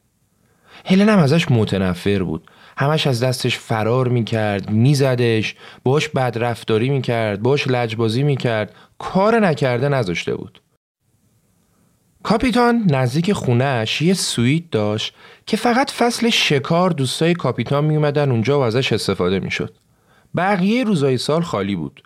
هلن 0.85 1.09
هم 1.09 1.19
ازش 1.19 1.51
متنفر 1.51 2.23
بود. 2.23 2.51
همش 2.77 3.07
از 3.07 3.23
دستش 3.23 3.57
فرار 3.57 4.07
می‌کرد 4.07 4.69
میزدش 4.69 5.55
باش 5.83 6.09
بدرفتاری 6.09 6.89
می‌کرد 6.89 7.41
باش 7.41 7.67
لجبازی 7.67 8.23
می‌کرد. 8.23 8.75
کار 8.97 9.39
نکرده 9.39 9.89
نذاشته 9.89 10.35
بود. 10.35 10.61
کاپیتان 12.27 12.83
نزدیک 12.91 13.33
خونهش 13.33 14.01
یه 14.01 14.13
سویت 14.13 14.63
داشت 14.71 15.15
که 15.45 15.57
فقط 15.57 15.91
فصل 15.91 16.29
شکار 16.29 16.89
دوستای 16.89 17.33
کاپیتان 17.33 17.85
میومدن 17.85 18.31
اونجا 18.31 18.59
و 18.59 18.63
ازش 18.63 18.93
استفاده 18.93 19.39
می‌شد. 19.39 19.75
بقیه 20.37 20.83
روزای 20.83 21.17
سال 21.17 21.41
خالی 21.41 21.75
بود. 21.75 22.03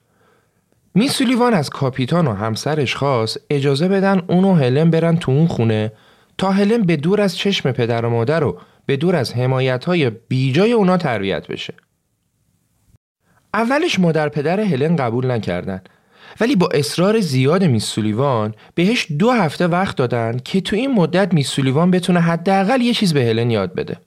میسولیوان 0.94 1.54
از 1.54 1.70
کاپیتان 1.70 2.28
و 2.28 2.34
همسرش 2.34 2.96
خواست 2.96 3.40
اجازه 3.50 3.88
بدن 3.88 4.22
اون 4.28 4.44
و 4.44 4.54
هلن 4.54 4.90
برن 4.90 5.18
تو 5.18 5.32
اون 5.32 5.48
خونه 5.48 5.92
تا 6.38 6.52
هلن 6.52 6.82
به 6.82 6.96
دور 6.96 7.22
از 7.22 7.38
چشم 7.38 7.72
پدر 7.72 8.06
و 8.06 8.10
مادر 8.10 8.44
و 8.44 8.60
به 8.86 8.98
دور 8.98 9.16
از 9.16 9.34
حمایت 9.34 9.86
های 9.86 10.10
بیجای 10.10 10.72
اونا 10.72 10.98
تربیت 10.98 11.48
بشه. 11.48 11.74
اولش 13.54 14.00
مادر 14.00 14.30
پدر 14.30 14.60
هلن 14.60 14.96
قبول 14.96 15.32
نکردن 15.32 15.82
ولی 16.40 16.56
با 16.56 16.70
اصرار 16.74 17.20
زیاد 17.20 17.64
میسولیوان 17.64 18.56
بهش 18.76 19.08
دو 19.20 19.32
هفته 19.32 19.68
وقت 19.68 19.96
دادن 19.96 20.40
که 20.46 20.62
تو 20.62 20.76
این 20.76 20.94
مدت 20.94 21.34
میسولیوان 21.34 21.92
بتونه 21.92 22.20
حداقل 22.20 22.82
یه 22.82 22.94
چیز 22.94 23.14
به 23.14 23.26
هلن 23.26 23.52
یاد 23.52 23.76
بده. 23.76 23.98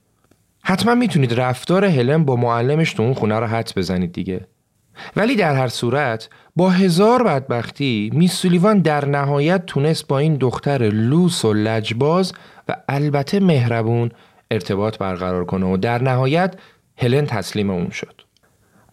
حتما 0.63 0.95
می‌تونید 0.95 1.33
رفتار 1.33 1.85
هلن 1.85 2.25
با 2.25 2.35
معلمش 2.35 2.93
تو 2.93 3.03
اون 3.03 3.13
خونه 3.13 3.39
رو 3.39 3.45
حدس 3.45 3.77
بزنید 3.77 4.13
دیگه. 4.13 4.47
ولی 5.15 5.35
در 5.35 5.55
هر 5.55 5.67
صورت 5.67 6.29
با 6.55 6.69
هزار 6.69 7.23
بدبختی 7.23 8.11
میسولیوان 8.13 8.79
در 8.79 9.05
نهایت 9.05 9.65
تونست 9.65 10.07
با 10.07 10.19
این 10.19 10.35
دختر 10.35 10.83
لوس 10.83 11.45
و 11.45 11.53
لجباز 11.53 12.33
و 12.69 12.75
البته 12.89 13.39
مهربون 13.39 14.11
ارتباط 14.51 14.97
برقرار 14.97 15.45
کنه 15.45 15.65
و 15.65 15.77
در 15.77 16.03
نهایت 16.03 16.55
هلن 16.97 17.25
تسلیم 17.25 17.69
اون 17.69 17.89
شد. 17.89 18.24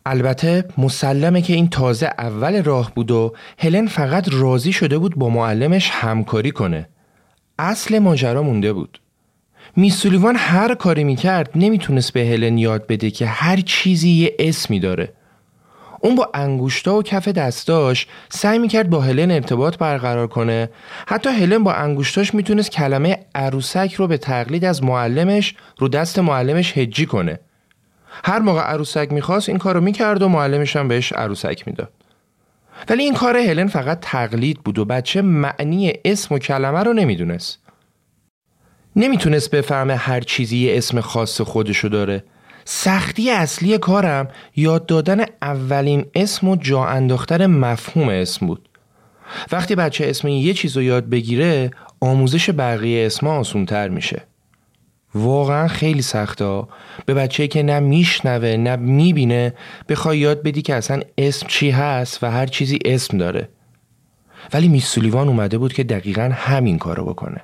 البته 0.07 0.65
مسلمه 0.79 1.43
که 1.43 1.53
این 1.53 1.69
تازه 1.69 2.07
اول 2.19 2.63
راه 2.63 2.93
بود 2.95 3.11
و 3.11 3.33
هلن 3.59 3.87
فقط 3.87 4.29
راضی 4.33 4.73
شده 4.73 4.99
بود 4.99 5.19
با 5.19 5.29
معلمش 5.29 5.91
همکاری 5.91 6.51
کنه. 6.51 6.89
اصل 7.59 7.99
ماجرا 7.99 8.43
مونده 8.43 8.73
بود. 8.73 9.01
میسولیوان 9.77 10.37
هر 10.37 10.75
کاری 10.75 11.05
می‌کرد 11.05 11.51
نمی‌تونست 11.55 12.13
به 12.13 12.21
هلن 12.21 12.59
یاد 12.59 12.87
بده 12.87 13.11
که 13.11 13.27
هر 13.27 13.57
چیزی 13.57 14.11
یه 14.11 14.37
اسمی 14.39 14.81
داره. 14.81 15.13
اون 16.01 16.15
با 16.15 16.31
انگوشتا 16.35 16.95
و 16.95 17.03
کف 17.03 17.29
دستاش 17.29 18.07
سعی 18.29 18.59
می‌کرد 18.59 18.91
با 18.91 19.01
هلن 19.01 19.31
ارتباط 19.31 19.77
برقرار 19.77 20.27
کنه 20.27 20.71
حتی 21.07 21.31
هلن 21.31 21.65
با 21.65 21.73
انگوشتاش 21.73 22.35
می‌تونست 22.35 22.71
کلمه 22.71 23.19
عروسک 23.35 23.95
رو 23.95 24.07
به 24.07 24.17
تقلید 24.17 24.65
از 24.65 24.83
معلمش 24.83 25.55
رو 25.79 25.89
دست 25.89 26.19
معلمش 26.19 26.79
هجی 26.79 27.07
کنه 27.07 27.41
هر 28.25 28.39
موقع 28.39 28.61
عروسک 28.61 29.13
می‌خواست 29.13 29.49
این 29.49 29.59
کارو 29.59 29.81
می‌کرد 29.81 30.23
و 30.23 30.29
معلمش 30.29 30.77
هم 30.77 30.89
بهش 30.89 31.13
عروسک 31.13 31.63
می‌داد. 31.67 31.93
ولی 32.89 33.03
این 33.03 33.15
کار 33.15 33.37
هلن 33.37 33.67
فقط 33.67 33.99
تقلید 34.01 34.61
بود 34.61 34.79
و 34.79 34.85
بچه 34.85 35.23
معنی 35.23 35.93
اسم 36.05 36.35
و 36.35 36.39
کلمه 36.39 36.83
رو 36.83 36.93
نمی‌دونست. 36.93 37.59
نمی‌تونست 38.97 39.51
بفهمه 39.51 39.97
هر 39.97 40.21
چیزی 40.21 40.57
یه 40.57 40.77
اسم 40.77 41.01
خاص 41.01 41.41
خودشو 41.41 41.89
داره. 41.89 42.25
سختی 42.65 43.31
اصلی 43.31 43.79
کارم 43.79 44.29
یاد 44.57 44.87
دادن 44.87 45.25
اولین 45.43 46.07
اسم 46.15 46.49
و 46.49 46.57
جا 46.57 46.85
انداختن 46.85 47.47
مفهوم 47.47 48.09
اسم 48.09 48.47
بود. 48.47 48.69
وقتی 49.53 49.75
بچه 49.75 50.07
اسم 50.07 50.29
یه 50.29 50.55
چیز 50.55 50.77
رو 50.77 50.83
یاد 50.83 51.09
بگیره 51.09 51.71
آموزش 52.01 52.51
بقیه 52.51 53.07
اسم 53.07 53.27
آسونتر 53.27 53.89
میشه. 53.89 54.23
واقعا 55.15 55.69
خیلی 55.69 56.03
سخته. 56.03 56.63
به 57.07 57.15
بچه 57.15 57.49
که 57.49 57.63
نه 57.63 57.81
میشنوه 57.81 58.57
نه 58.57 58.77
می‌بینه 58.77 59.55
بخوای 59.89 60.19
یاد 60.19 60.43
بدی 60.43 60.63
که 60.63 60.75
اصلا 60.75 61.01
اسم 61.19 61.47
چی 61.47 61.71
هست 61.71 62.25
و 62.25 62.31
هر 62.31 62.47
چیزی 62.47 62.79
اسم 62.85 63.19
داره. 63.19 63.49
ولی 64.53 64.69
میسولیوان 64.69 65.29
اومده 65.29 65.59
بود 65.59 65.73
که 65.73 65.85
دقیقا 65.85 66.31
همین 66.35 66.79
کارو 66.79 67.05
بکنه. 67.05 67.41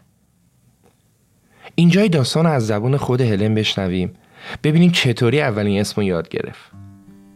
اینجای 1.74 2.09
داستان 2.09 2.46
از 2.46 2.66
زبون 2.66 2.96
خود 2.96 3.20
هلن 3.20 3.54
بشنویم. 3.54 4.14
ببینیم 4.64 4.90
چطوری 4.90 5.40
اولین 5.40 5.81
اسم 5.81 6.02
یاد 6.02 6.28
گرفت. 6.28 6.70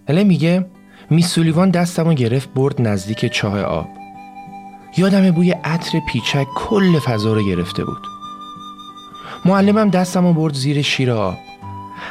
هلن 0.08 0.22
میگه 0.22 0.66
میسولیوان 1.10 1.70
دستمو 1.70 2.14
گرفت 2.14 2.48
برد 2.54 2.82
نزدیک 2.88 3.26
چاه 3.26 3.60
آب. 3.60 3.88
یادم 4.96 5.30
بوی 5.30 5.50
عطر 5.50 6.00
پیچک 6.08 6.46
کل 6.54 6.98
فضا 6.98 7.32
رو 7.32 7.46
گرفته 7.46 7.84
بود. 7.84 8.21
معلمم 9.44 9.90
دستم 9.90 10.32
برد 10.32 10.54
زیر 10.54 10.82
شیر 10.82 11.10
آب 11.10 11.38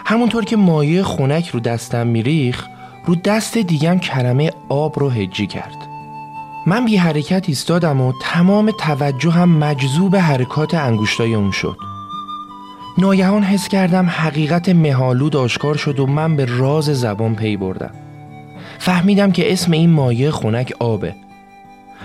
همونطور 0.06 0.46
که 0.46 0.56
مایه 0.58 1.04
خونک 1.04 1.48
رو 1.48 1.60
دستم 1.60 2.08
میریخ 2.08 2.68
رو 3.06 3.16
دست 3.16 3.58
دیگم 3.58 4.00
کلمه 4.00 4.52
آب 4.70 5.00
رو 5.00 5.10
هجی 5.10 5.48
کرد. 5.48 5.76
من 6.68 6.86
بی 6.86 6.98
حرکت 6.98 7.46
ایستادم 7.48 8.02
و 8.02 8.14
تمام 8.22 8.72
توجه 8.80 9.32
هم 9.32 9.50
مجذوب 9.50 10.16
حرکات 10.16 10.74
انگوشتای 10.74 11.36
اون 11.36 11.52
شد. 11.52 11.78
ناگهان 12.98 13.44
حس 13.44 13.68
کردم 13.68 14.06
حقیقت 14.10 14.70
مهالود 14.70 15.36
آشکار 15.36 15.76
شد 15.76 16.00
و 16.00 16.08
من 16.08 16.36
به 16.36 16.46
راز 16.46 16.86
زبان 16.86 17.36
پی 17.36 17.58
بردم. 17.58 17.92
فهمیدم 18.80 19.32
که 19.32 19.54
اسم 19.54 19.72
این 19.72 19.90
مایه 19.90 20.32
خونک 20.32 20.74
آبه. 20.80 21.16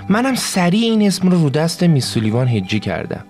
منم 0.09 0.35
سریع 0.35 0.91
این 0.91 1.03
اسم 1.03 1.29
رو 1.29 1.43
رو 1.43 1.51
دست 1.51 1.83
میسولیوان 1.83 2.49
هجی 2.49 2.81
کردم. 2.81 3.25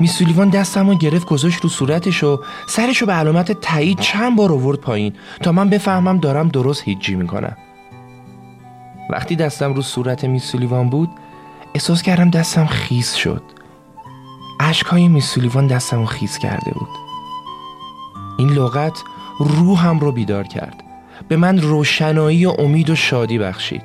میسولیوان 0.00 0.48
دستم 0.48 0.90
رو 0.90 0.94
گرفت 0.94 1.26
گذاشت 1.26 1.60
رو 1.60 1.68
صورتش 1.68 2.24
و 2.24 2.40
سرش 2.66 2.98
رو 2.98 3.06
به 3.06 3.12
علامت 3.12 3.52
تایید 3.52 3.98
چند 3.98 4.36
بار 4.36 4.52
آورد 4.52 4.78
پایین 4.78 5.12
تا 5.42 5.52
من 5.52 5.70
بفهمم 5.70 6.18
دارم 6.18 6.48
درست 6.48 6.82
هیجی 6.82 7.14
می‌کنم. 7.14 7.56
وقتی 9.10 9.36
دستم 9.36 9.74
رو 9.74 9.82
صورت 9.82 10.24
میسولیوان 10.24 10.90
بود 10.90 11.10
احساس 11.74 12.02
کردم 12.02 12.30
دستم 12.30 12.66
خیس 12.66 13.14
شد. 13.14 13.42
اشکای 14.60 15.08
میسولیوان 15.08 15.66
دستم 15.66 15.98
رو 16.00 16.06
خیس 16.06 16.38
کرده 16.38 16.70
بود. 16.70 16.88
این 18.38 18.48
لغت 18.48 19.02
روحم 19.38 19.98
رو 19.98 20.12
بیدار 20.12 20.44
کرد. 20.44 20.82
به 21.28 21.36
من 21.36 21.58
روشنایی 21.58 22.46
و 22.46 22.54
امید 22.58 22.90
و 22.90 22.94
شادی 22.94 23.38
بخشید. 23.38 23.82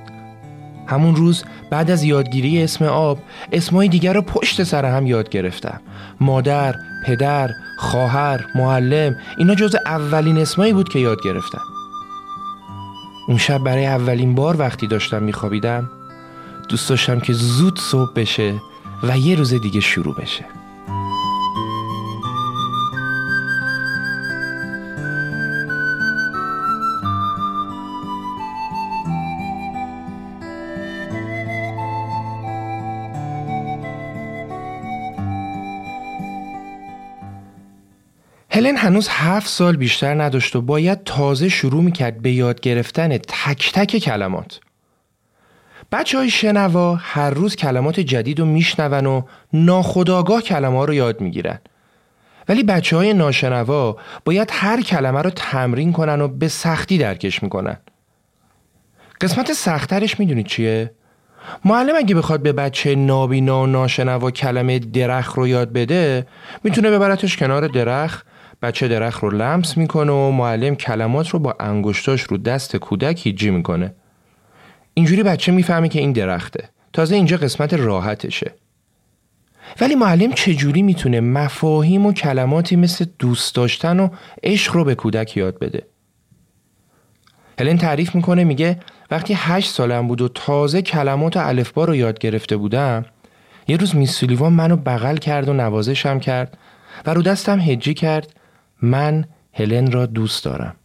همون 0.88 1.16
روز 1.16 1.44
بعد 1.70 1.92
از 1.92 2.04
یادگیری 2.04 2.64
اسم 2.64 2.86
آب 2.86 3.20
اسمای 3.52 3.88
دیگر 3.88 4.14
رو 4.14 4.22
پشت 4.22 4.64
سر 4.64 4.86
هم 4.86 5.08
یاد 5.08 5.30
گرفتم. 5.30 5.82
مادر، 6.20 6.76
پدر، 7.06 7.50
خواهر، 7.78 8.46
معلم 8.56 9.16
اینا 9.38 9.56
جز 9.56 9.76
اولین 9.86 10.38
اسمایی 10.38 10.74
بود 10.74 10.90
که 10.90 11.00
یاد 11.00 11.24
گرفتم. 11.24 11.62
اون 13.28 13.38
شب 13.38 13.58
برای 13.58 13.86
اولین 13.86 14.36
بار 14.36 14.60
وقتی 14.60 14.88
داشتم 14.88 15.24
میخوابیدم 15.24 15.90
دوست 16.70 16.90
داشتم 16.90 17.20
که 17.20 17.34
زود 17.34 17.80
صبح 17.80 18.14
بشه 18.16 18.54
و 19.04 19.18
یه 19.18 19.36
روز 19.36 19.54
دیگه 19.54 19.80
شروع 19.80 20.16
بشه. 20.16 20.46
هلن 38.60 38.78
هنوز 38.78 39.08
هفت 39.10 39.48
سال 39.48 39.76
بیشتر 39.76 40.24
نداشت 40.24 40.56
و 40.56 40.62
باید 40.62 41.04
تازه 41.04 41.50
شروع 41.50 41.84
می‌کرد 41.84 42.22
به 42.22 42.32
یاد 42.32 42.60
گرفتن 42.60 43.18
تک 43.18 43.72
تک 43.74 43.98
کلمات. 43.98 44.60
بچه 45.92 46.18
های 46.18 46.30
شنوا 46.30 46.96
هر 46.96 47.30
روز 47.30 47.56
کلمات 47.56 48.00
جدید 48.00 48.40
رو 48.40 48.46
میشنون 48.46 49.06
و 49.06 49.22
ناخداگاه 49.54 50.42
کلمه 50.42 50.86
رو 50.86 50.94
یاد 50.94 51.22
می‌گیرن. 51.22 51.60
ولی 52.50 52.64
بچه 52.64 52.96
های 52.96 53.14
ناشنوا 53.14 53.98
باید 54.26 54.50
هر 54.54 54.82
کلمه 54.82 55.22
رو 55.22 55.30
تمرین 55.30 55.94
کنن 55.94 56.22
و 56.22 56.28
به 56.28 56.48
سختی 56.48 56.98
درکش 56.98 57.44
می‌کنن. 57.44 57.78
قسمت 59.22 59.54
سختترش 59.54 60.20
می‌دونید 60.20 60.48
چیه؟ 60.48 60.92
معلم 61.66 61.96
اگه 61.96 62.16
بخواد 62.16 62.42
به 62.42 62.54
بچه 62.54 62.96
نابینا 62.96 63.64
و 63.64 63.68
ناشنوا 63.68 64.32
کلمه 64.32 64.80
درخت 64.80 65.36
رو 65.36 65.48
یاد 65.48 65.74
بده 65.74 66.28
می‌تونه 66.64 66.92
ببرتش 66.92 67.38
کنار 67.38 67.68
درخت 67.68 68.30
بچه 68.62 68.88
درخت 68.88 69.24
رو 69.24 69.30
لمس 69.30 69.78
می‌کنه 69.78 70.12
و 70.12 70.32
معلم 70.32 70.76
کلمات 70.76 71.30
رو 71.30 71.40
با 71.40 71.56
انگشتاش 71.60 72.22
رو 72.22 72.38
دست 72.38 72.76
کودک 72.76 73.28
هیجی 73.28 73.50
می‌کنه. 73.50 73.94
اینجوری 74.94 75.24
بچه 75.24 75.52
می‌فهمه 75.52 75.90
که 75.90 76.00
این 76.00 76.12
درخته. 76.12 76.70
تازه 76.94 77.16
اینجا 77.16 77.38
قسمت 77.38 77.74
راحتشه. 77.74 78.54
ولی 79.82 79.96
معلم 79.96 80.32
چجوری 80.32 80.82
می‌تونه 80.82 81.22
مفاهیم 81.22 82.06
و 82.06 82.14
کلماتی 82.14 82.76
مثل 82.76 83.06
دوست 83.20 83.56
داشتن 83.56 84.00
و 84.00 84.10
عشق 84.44 84.76
رو 84.76 84.84
به 84.84 84.96
کودک 84.96 85.38
یاد 85.38 85.60
بده؟ 85.60 85.84
هلن 87.60 87.78
تعریف 87.78 88.16
می‌کنه 88.16 88.44
میگه 88.44 88.80
وقتی 89.12 89.34
هشت 89.38 89.72
سالم 89.72 90.08
بود 90.08 90.22
و 90.22 90.28
تازه 90.28 90.82
کلمات 90.82 91.38
و 91.38 91.48
الفبا 91.48 91.86
رو 91.86 91.96
یاد 91.96 92.20
گرفته 92.20 92.58
بودم 92.58 93.06
یه 93.68 93.78
روز 93.78 93.96
میسولیوان 93.96 94.54
منو 94.54 94.76
بغل 94.76 95.18
کرد 95.18 95.50
و 95.50 95.54
نوازشم 95.54 96.20
کرد 96.20 96.58
و 97.06 97.14
رو 97.14 97.22
دستم 97.22 97.60
هجی 97.60 97.94
کرد 97.94 98.39
من 98.82 99.26
هلن 99.54 99.92
را 99.92 100.06
دوست 100.06 100.46
دارم. 100.46 100.76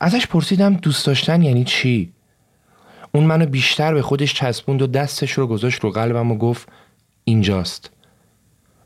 ازش 0.00 0.26
پرسیدم 0.26 0.74
دوست 0.74 1.06
داشتن 1.06 1.42
یعنی 1.42 1.64
چی؟ 1.64 2.12
اون 3.14 3.24
منو 3.24 3.46
بیشتر 3.46 3.94
به 3.94 4.02
خودش 4.02 4.34
چسبوند 4.34 4.82
و 4.82 4.86
دستش 4.86 5.32
رو 5.32 5.46
گذاشت 5.46 5.80
رو 5.80 5.90
قلبم 5.90 6.32
و 6.32 6.38
گفت 6.38 6.68
اینجاست. 7.24 7.90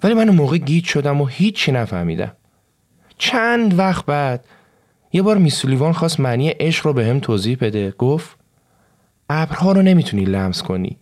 ولی 0.02 0.14
من 0.14 0.30
موقع 0.30 0.58
گیت 0.58 0.84
شدم 0.84 1.20
و 1.20 1.26
هیچی 1.26 1.72
نفهمیدم. 1.72 2.32
چند 3.18 3.78
وقت 3.78 4.04
بعد 4.04 4.44
یه 5.12 5.22
بار 5.22 5.38
میسولیوان 5.38 5.92
خواست 5.92 6.20
معنی 6.20 6.48
عشق 6.48 6.86
رو 6.86 6.92
به 6.92 7.06
هم 7.06 7.20
توضیح 7.20 7.58
بده. 7.60 7.90
گفت 7.90 8.36
ابرها 9.30 9.72
رو 9.72 9.82
نمی‌تونی 9.82 10.24
لمس 10.24 10.62
کنی. 10.62 10.98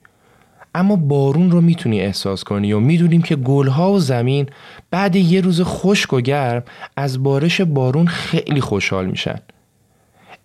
اما 0.74 0.96
بارون 0.96 1.50
رو 1.50 1.60
می‌تونی 1.60 2.00
احساس 2.00 2.44
کنی 2.44 2.72
و 2.72 2.80
می‌دونیم 2.80 3.22
که 3.22 3.36
گلها 3.36 3.92
و 3.92 3.98
زمین 3.98 4.46
بعد 4.90 5.16
یه 5.16 5.40
روز 5.40 5.62
خشک 5.62 6.12
و 6.12 6.20
گرم 6.20 6.62
از 6.96 7.22
بارش 7.22 7.60
بارون 7.60 8.06
خیلی 8.06 8.60
خوشحال 8.60 9.06
میشن. 9.06 9.38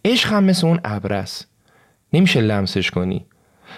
عشق 0.06 0.34
هم 0.34 0.44
مثل 0.44 0.68
اون 0.68 0.80
ابر 0.84 1.28
نمیشه 2.14 2.42
لمسش 2.42 2.92
کنی. 2.92 3.26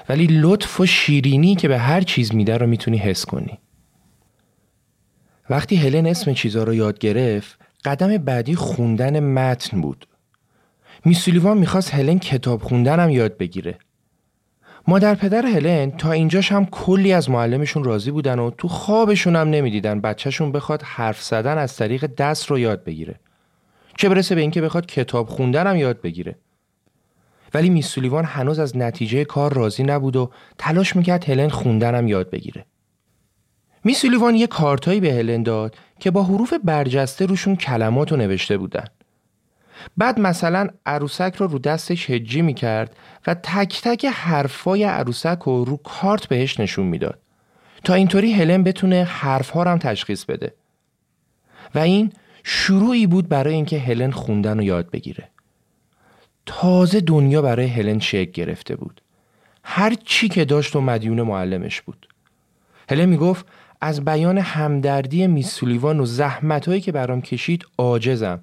ولی 0.10 0.28
لطف 0.32 0.80
و 0.80 0.86
شیرینی 0.86 1.56
که 1.56 1.68
به 1.68 1.80
هر 1.80 2.02
چیز 2.02 2.36
میده 2.36 2.58
رو 2.58 2.68
می‌تونی 2.68 2.98
حس 2.98 3.26
کنی. 3.26 3.60
وقتی 5.50 5.76
هلن 5.76 6.06
اسم 6.06 6.34
چیزا 6.34 6.64
رو 6.64 6.74
یاد 6.74 7.00
گرفت 7.00 7.60
قدم 7.86 8.18
بعدی 8.18 8.56
خوندن 8.56 9.20
متن 9.20 9.82
بود. 9.82 10.08
میسولیوان 11.06 11.58
می‌خواست 11.58 11.94
هلن 11.94 12.20
کتاب 12.20 12.62
خوندن 12.62 13.00
هم 13.00 13.10
یاد 13.10 13.38
بگیره. 13.38 13.78
مادر 14.88 15.16
پدر 15.16 15.46
هلن 15.46 15.92
تا 15.92 16.12
اینجاش 16.12 16.52
هم 16.52 16.66
کلی 16.66 17.14
از 17.14 17.30
معلمشون 17.30 17.84
راضی 17.84 18.12
بودن 18.12 18.40
و 18.40 18.50
تو 18.50 18.68
خوابشون 18.68 19.36
هم 19.36 19.50
نمی‌دیدن 19.50 20.02
بچهشون 20.02 20.52
بخواد 20.52 20.82
حرف 20.82 21.24
زدن 21.24 21.58
از 21.58 21.76
طریق 21.76 22.06
دست 22.06 22.46
رو 22.46 22.60
یاد 22.60 22.84
بگیره 22.84 23.16
چه 23.98 24.10
برسه 24.10 24.36
به 24.36 24.42
اینکه 24.42 24.62
بخواد 24.62 24.86
کتاب 24.86 25.28
خوندن 25.28 25.68
هم 25.68 25.76
یاد 25.76 26.02
بگیره 26.02 26.36
ولی 27.54 27.70
میسولیوان 27.70 28.26
هنوز 28.26 28.60
از 28.60 28.78
نتیجه 28.78 29.26
کار 29.26 29.54
راضی 29.54 29.84
نبود 29.84 30.16
و 30.16 30.32
تلاش 30.58 30.96
می‌کرد 30.96 31.30
هلن 31.30 31.50
خوندنم 31.50 32.08
یاد 32.08 32.30
بگیره. 32.30 32.66
میسولیوان 33.84 34.36
یه 34.36 34.48
کارتایی 34.48 35.00
به 35.00 35.14
هلن 35.14 35.44
داد 35.44 35.76
که 36.00 36.12
با 36.12 36.24
حروف 36.24 36.54
برجسته 36.64 37.26
روشون 37.26 37.56
کلمات 37.56 38.12
رو 38.12 38.18
نوشته 38.18 38.58
بودن. 38.58 38.86
بعد 39.98 40.20
مثلا 40.20 40.68
عروسک 40.86 41.36
رو 41.38 41.48
رو 41.48 41.60
دستش 41.60 42.10
هجی 42.10 42.42
می‌کرد 42.42 42.96
و 43.28 43.34
تک 43.34 43.82
تک 43.84 44.06
حرفای 44.06 44.84
عروسک 44.84 45.40
رو 45.46 45.66
رو 45.66 45.78
کارت 45.78 46.26
بهش 46.28 46.60
نشون 46.60 46.86
می‌داد 46.86 47.20
تا 47.84 47.94
اینطوری 47.94 48.34
هلن 48.34 48.64
بتونه 48.64 49.04
حرفها 49.04 49.64
هم 49.64 49.78
تشخیص 49.78 50.26
بده. 50.26 50.54
و 51.76 51.80
این 51.80 52.14
شروعی 52.44 53.08
بود 53.08 53.30
برای 53.30 53.54
اینکه 53.54 53.80
هلن 53.80 54.12
خوندن 54.12 54.58
رو 54.58 54.64
یاد 54.64 54.92
بگیره. 54.92 55.28
تازه 56.46 57.00
دنیا 57.00 57.42
برای 57.42 57.68
هلن 57.68 58.00
شکل 58.00 58.32
گرفته 58.32 58.76
بود 58.76 59.02
هر 59.64 59.94
چی 60.06 60.30
که 60.30 60.46
داشت 60.46 60.76
و 60.76 60.82
مدیون 60.82 61.22
معلمش 61.22 61.82
بود 61.82 62.08
هلن 62.90 63.06
می‌گفت 63.06 63.46
از 63.82 64.06
بیان 64.06 64.38
همدردی 64.38 65.28
میسولیوان 65.28 66.00
و 66.00 66.06
زحمتهایی 66.06 66.82
که 66.82 66.92
برام 66.92 67.22
کشید 67.22 67.66
عاجزم 67.78 68.40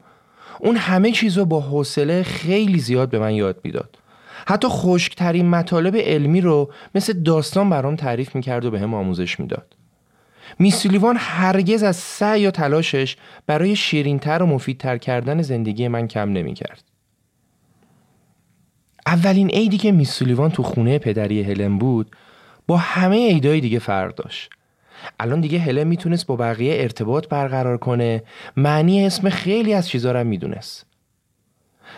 اون 0.60 0.76
همه 0.76 1.12
چیز 1.12 1.38
رو 1.38 1.44
با 1.44 1.60
حوصله 1.60 2.22
خیلی 2.22 2.78
زیاد 2.78 3.10
به 3.10 3.18
من 3.18 3.34
یاد 3.34 3.60
می‌داد. 3.64 3.98
حتی 4.46 4.68
خشکترین 4.68 5.48
مطالب 5.48 5.96
علمی 5.96 6.40
رو 6.40 6.72
مثل 6.94 7.12
داستان 7.12 7.70
برام 7.70 7.96
تعریف 7.96 8.34
می‌کرد 8.34 8.64
و 8.64 8.70
به 8.70 8.80
هم 8.80 8.94
آموزش 8.94 9.40
می‌داد. 9.40 9.76
میسولیوان 10.58 11.16
هرگز 11.18 11.82
از 11.82 11.96
سعی 11.96 12.40
یا 12.40 12.50
تلاشش 12.50 13.16
برای 13.46 13.76
شیرینتر 13.76 14.42
و 14.42 14.46
مفیدتر 14.46 14.98
کردن 14.98 15.42
زندگی 15.42 15.88
من 15.88 16.08
کم 16.08 16.32
نمی‌کرد. 16.32 16.84
اولین 19.06 19.50
عیدی 19.50 19.78
که 19.78 19.92
میسولیوان 19.92 20.50
تو 20.50 20.62
خونه 20.62 20.98
پدری 20.98 21.42
هلن 21.42 21.78
بود 21.78 22.16
با 22.66 22.76
همه 22.76 23.28
عیدای 23.28 23.60
دیگه 23.60 23.78
فرق 23.78 24.14
داشت. 24.14 24.50
الان 25.20 25.40
دیگه 25.40 25.58
هلن 25.58 25.84
می‌تونست 25.84 26.26
با 26.26 26.36
بقیه 26.36 26.82
ارتباط 26.82 27.28
برقرار 27.28 27.78
کنه. 27.78 28.22
معنی 28.56 29.06
اسم 29.06 29.28
خیلی 29.28 29.74
از 29.74 29.88
چیزا 29.88 30.12
رو 30.12 30.24
می‌دونست. 30.24 30.86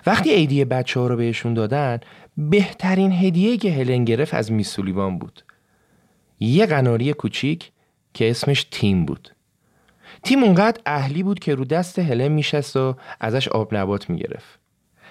وقتی 0.06 0.34
عیدی 0.34 0.64
بچه 0.64 1.00
ها 1.00 1.06
رو 1.06 1.16
بهشون 1.16 1.54
دادن 1.54 2.00
بهترین 2.36 3.12
هدیه 3.12 3.56
که 3.56 3.72
هلن 3.72 4.04
گرفت 4.04 4.34
از 4.34 4.52
میسولیوان 4.52 5.18
بود. 5.18 5.44
یه 6.40 6.66
قناری 6.66 7.12
کوچیک 7.12 7.72
که 8.14 8.30
اسمش 8.30 8.66
تیم 8.70 9.04
بود. 9.04 9.34
تیم 10.22 10.44
اونقدر 10.44 10.80
اهلی 10.86 11.22
بود 11.22 11.38
که 11.38 11.54
رو 11.54 11.64
دست 11.64 11.98
هلن 11.98 12.28
میشست 12.28 12.76
و 12.76 12.96
ازش 13.20 13.48
آب 13.48 13.74
نبات 13.74 14.10
می‌گرفت. 14.10 14.60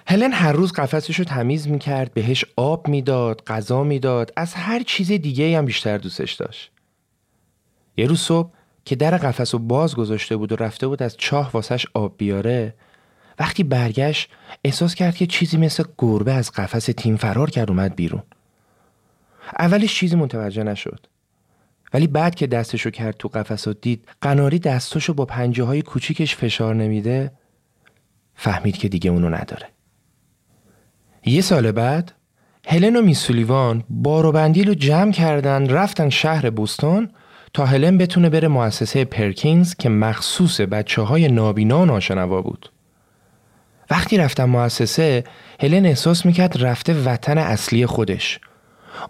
هلن 0.06 0.32
هر 0.32 0.52
روز 0.52 0.72
قفسش 0.72 1.18
رو 1.18 1.24
تمیز 1.24 1.68
می‌کرد 1.68 2.14
بهش 2.14 2.44
آب 2.56 2.88
می‌داد 2.88 3.42
غذا 3.46 3.84
می‌داد 3.84 4.32
از 4.36 4.54
هر 4.54 4.82
چیز 4.82 5.12
دیگه 5.12 5.58
هم 5.58 5.64
بیشتر 5.64 5.98
دوستش 5.98 6.32
داشت. 6.32 6.72
یه 7.96 8.06
روز 8.06 8.20
صبح 8.20 8.50
که 8.84 8.96
در 8.96 9.16
قفس 9.16 9.54
رو 9.54 9.60
باز 9.60 9.94
گذاشته 9.94 10.36
بود 10.36 10.52
و 10.52 10.56
رفته 10.56 10.86
بود 10.86 11.02
از 11.02 11.16
چاه 11.16 11.50
واسش 11.52 11.86
آب 11.94 12.14
بیاره 12.18 12.74
وقتی 13.38 13.62
برگشت 13.62 14.30
احساس 14.64 14.94
کرد 14.94 15.16
که 15.16 15.26
چیزی 15.26 15.56
مثل 15.56 15.84
گربه 15.98 16.32
از 16.32 16.50
قفس 16.50 16.84
تیم 16.84 17.16
فرار 17.16 17.50
کرد 17.50 17.70
اومد 17.70 17.96
بیرون. 17.96 18.22
اولش 19.58 19.94
چیزی 19.94 20.16
متوجه 20.16 20.62
نشد. 20.62 21.06
ولی 21.94 22.06
بعد 22.06 22.34
که 22.34 22.46
دستشو 22.46 22.90
کرد 22.90 23.16
تو 23.16 23.28
قفس 23.28 23.68
و 23.68 23.72
دید 23.72 24.08
قناری 24.20 24.58
دستشو 24.58 25.14
با 25.14 25.24
پنجه 25.24 25.64
های 25.64 25.82
کوچیکش 25.82 26.36
فشار 26.36 26.74
نمیده 26.74 27.32
فهمید 28.34 28.76
که 28.76 28.88
دیگه 28.88 29.10
اونو 29.10 29.28
نداره. 29.28 29.68
یه 31.24 31.40
سال 31.40 31.72
بعد 31.72 32.12
هلن 32.66 32.96
و 32.96 33.02
میسولیوان 33.02 33.84
بار 33.90 34.26
و 34.26 34.32
بندیل 34.32 34.68
رو 34.68 34.74
جمع 34.74 35.12
کردن 35.12 35.68
رفتن 35.68 36.08
شهر 36.08 36.50
بوستون 36.50 37.10
تا 37.52 37.66
هلن 37.66 37.98
بتونه 37.98 38.28
بره 38.28 38.48
مؤسسه 38.48 39.04
پرکینز 39.04 39.74
که 39.74 39.88
مخصوص 39.88 40.60
بچه 40.60 41.02
های 41.02 41.28
نابینا 41.28 41.84
ناشنوا 41.84 42.42
بود. 42.42 42.70
وقتی 43.90 44.16
رفتن 44.16 44.44
مؤسسه 44.44 45.24
هلن 45.60 45.86
احساس 45.86 46.26
می‌کرد 46.26 46.64
رفته 46.64 46.94
وطن 46.94 47.38
اصلی 47.38 47.86
خودش. 47.86 48.40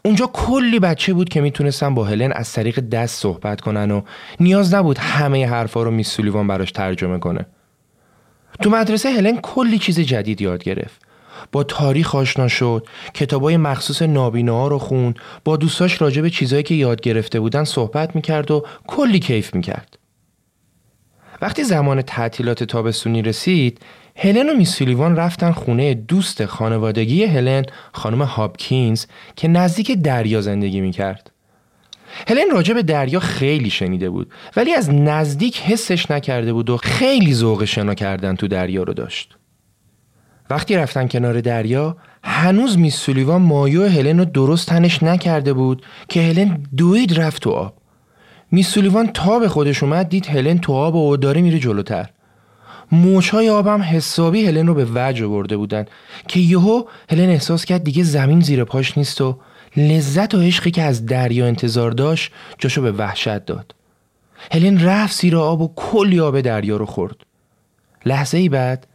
اونجا 0.04 0.30
کلی 0.32 0.78
بچه 0.78 1.14
بود 1.14 1.28
که 1.28 1.40
می‌تونستن 1.40 1.94
با 1.94 2.04
هلن 2.04 2.32
از 2.32 2.52
طریق 2.52 2.80
دست 2.80 3.22
صحبت 3.22 3.60
کنن 3.60 3.90
و 3.90 4.02
نیاز 4.40 4.74
نبود 4.74 4.98
همه 4.98 5.48
حرفا 5.48 5.82
رو 5.82 5.90
میسولیوان 5.90 6.46
براش 6.46 6.72
ترجمه 6.72 7.18
کنه. 7.18 7.46
تو 8.62 8.70
مدرسه 8.70 9.10
هلن 9.10 9.36
کلی 9.36 9.78
چیز 9.78 10.00
جدید 10.00 10.40
یاد 10.40 10.64
گرفت. 10.64 11.09
با 11.52 11.64
تاریخ 11.64 12.14
آشنا 12.14 12.48
شد. 12.48 12.86
کتابای 13.14 13.56
مخصوص 13.56 14.02
ها 14.02 14.68
رو 14.68 14.78
خوند. 14.78 15.18
با 15.44 15.56
دوستاش 15.56 16.02
راجع 16.02 16.22
به 16.22 16.30
چیزایی 16.30 16.62
که 16.62 16.74
یاد 16.74 17.00
گرفته 17.00 17.40
بودن 17.40 17.64
صحبت 17.64 18.16
می‌کرد 18.16 18.50
و 18.50 18.66
کلی 18.86 19.18
کیف 19.18 19.54
می‌کرد. 19.54 19.98
وقتی 21.42 21.64
زمان 21.64 22.02
تعطیلات 22.02 22.64
تابستونی 22.64 23.22
رسید 23.22 23.80
هلن 24.16 24.48
و 24.48 24.54
میسولیوان 24.54 25.16
رفتن 25.16 25.52
خونه 25.52 25.94
دوست 25.94 26.46
خانوادگی 26.46 27.24
هلن 27.24 27.64
خانم 27.92 28.22
هابکینز 28.22 29.06
که 29.36 29.48
نزدیک 29.48 29.92
دریا 29.92 30.40
زندگی 30.40 30.80
می‌کرد. 30.80 31.30
هلن 32.28 32.50
راجع 32.52 32.74
به 32.74 32.82
دریا 32.82 33.20
خیلی 33.20 33.70
شنیده 33.70 34.10
بود 34.10 34.32
ولی 34.56 34.74
از 34.74 34.90
نزدیک 34.90 35.60
حسش 35.60 36.10
نکرده 36.10 36.52
بود 36.52 36.70
و 36.70 36.76
خیلی 36.76 37.34
ذوق 37.34 37.64
شنا 37.64 37.94
کردن 37.94 38.36
تو 38.36 38.48
دریا 38.48 38.82
رو 38.82 38.94
داشت. 38.94 39.36
وقتی 40.50 40.76
رفتن 40.76 41.08
کنار 41.08 41.40
دریا 41.40 41.96
هنوز 42.24 42.78
میس 42.78 42.96
سولیوان 42.96 43.42
مایو 43.42 43.86
هلن 43.86 44.18
رو 44.18 44.24
درست 44.24 44.68
تنش 44.68 45.02
نکرده 45.02 45.52
بود 45.52 45.82
که 46.08 46.22
هلن 46.22 46.62
دوید 46.76 47.20
رفت 47.20 47.42
تو 47.42 47.50
آب. 47.50 47.74
میس 48.52 48.68
سولیوان 48.68 49.06
تا 49.06 49.38
به 49.38 49.48
خودش 49.48 49.82
اومد 49.82 50.08
دید 50.08 50.26
هلن 50.26 50.58
تو 50.58 50.72
آب 50.72 50.94
و 50.94 51.16
داره 51.16 51.40
میره 51.40 51.58
جلوتر. 51.58 52.10
موشای 52.92 53.50
آبم 53.50 53.82
حسابی 53.82 54.46
هلن 54.46 54.66
رو 54.66 54.74
به 54.74 54.86
وجه 54.94 55.26
برده 55.26 55.56
بودن 55.56 55.86
که 56.28 56.40
یهو 56.40 56.84
هلن 57.10 57.28
احساس 57.28 57.64
کرد 57.64 57.84
دیگه 57.84 58.02
زمین 58.02 58.40
زیر 58.40 58.64
پاش 58.64 58.98
نیست 58.98 59.20
و 59.20 59.38
لذت 59.76 60.34
و 60.34 60.40
عشقی 60.40 60.70
که 60.70 60.82
از 60.82 61.06
دریا 61.06 61.46
انتظار 61.46 61.90
داشت 61.90 62.32
جاشو 62.58 62.82
به 62.82 62.92
وحشت 62.92 63.44
داد. 63.44 63.74
هلن 64.52 64.84
رفت 64.84 65.20
زیر 65.20 65.36
آب 65.36 65.60
و 65.60 65.72
کلی 65.76 66.20
آب 66.20 66.40
دریا 66.40 66.76
رو 66.76 66.86
خورد. 66.86 67.16
لحظه 68.06 68.38
ای 68.38 68.48
بعد 68.48 68.86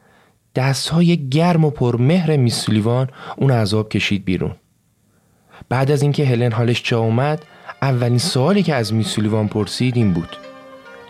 دست 0.55 0.89
های 0.89 1.29
گرم 1.29 1.65
و 1.65 1.69
پرمهر 1.69 2.37
میسولیوان 2.37 3.09
اون 3.37 3.51
عذاب 3.51 3.89
کشید 3.89 4.25
بیرون 4.25 4.55
بعد 5.69 5.91
از 5.91 6.01
اینکه 6.01 6.25
هلن 6.25 6.51
حالش 6.51 6.83
جا 6.83 6.99
اومد 6.99 7.45
اولین 7.81 8.17
سوالی 8.17 8.63
که 8.63 8.75
از 8.75 8.93
میسولیوان 8.93 9.47
پرسید 9.47 9.97
این 9.97 10.13
بود 10.13 10.37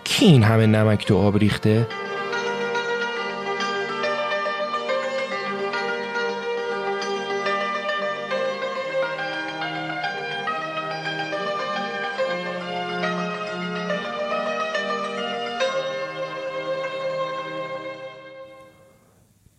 کی 0.03 0.25
این 0.25 0.43
همه 0.43 0.65
نمک 0.65 1.05
تو 1.05 1.17
آب 1.17 1.37
ریخته؟ 1.37 1.87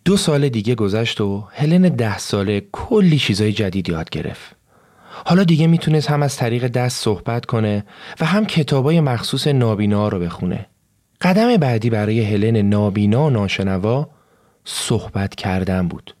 دو 0.07 0.17
سال 0.17 0.49
دیگه 0.49 0.75
گذشت 0.75 1.21
و 1.21 1.43
هلن 1.51 1.81
ده 1.81 2.17
ساله 2.17 2.61
کلی 2.71 3.19
چیزای 3.19 3.53
جدید 3.53 3.89
یاد 3.89 4.09
گرفت. 4.09 4.55
حالا 5.25 5.43
دیگه 5.43 5.67
می‌تونست 5.67 6.09
هم 6.09 6.23
از 6.23 6.37
طریق 6.37 6.67
دست 6.67 7.03
صحبت 7.03 7.45
کنه 7.45 7.85
و 8.19 8.25
هم 8.25 8.45
کتابای 8.45 9.01
مخصوص 9.01 9.47
نابینا 9.47 10.07
رو 10.07 10.19
بخونه. 10.19 10.65
قدم 11.21 11.57
بعدی 11.57 11.89
برای 11.89 12.21
هلن 12.21 12.57
نابینا 12.57 13.25
و 13.25 13.29
ناشنوا 13.29 14.09
صحبت 14.65 15.35
کردن 15.35 15.87
بود. 15.87 16.15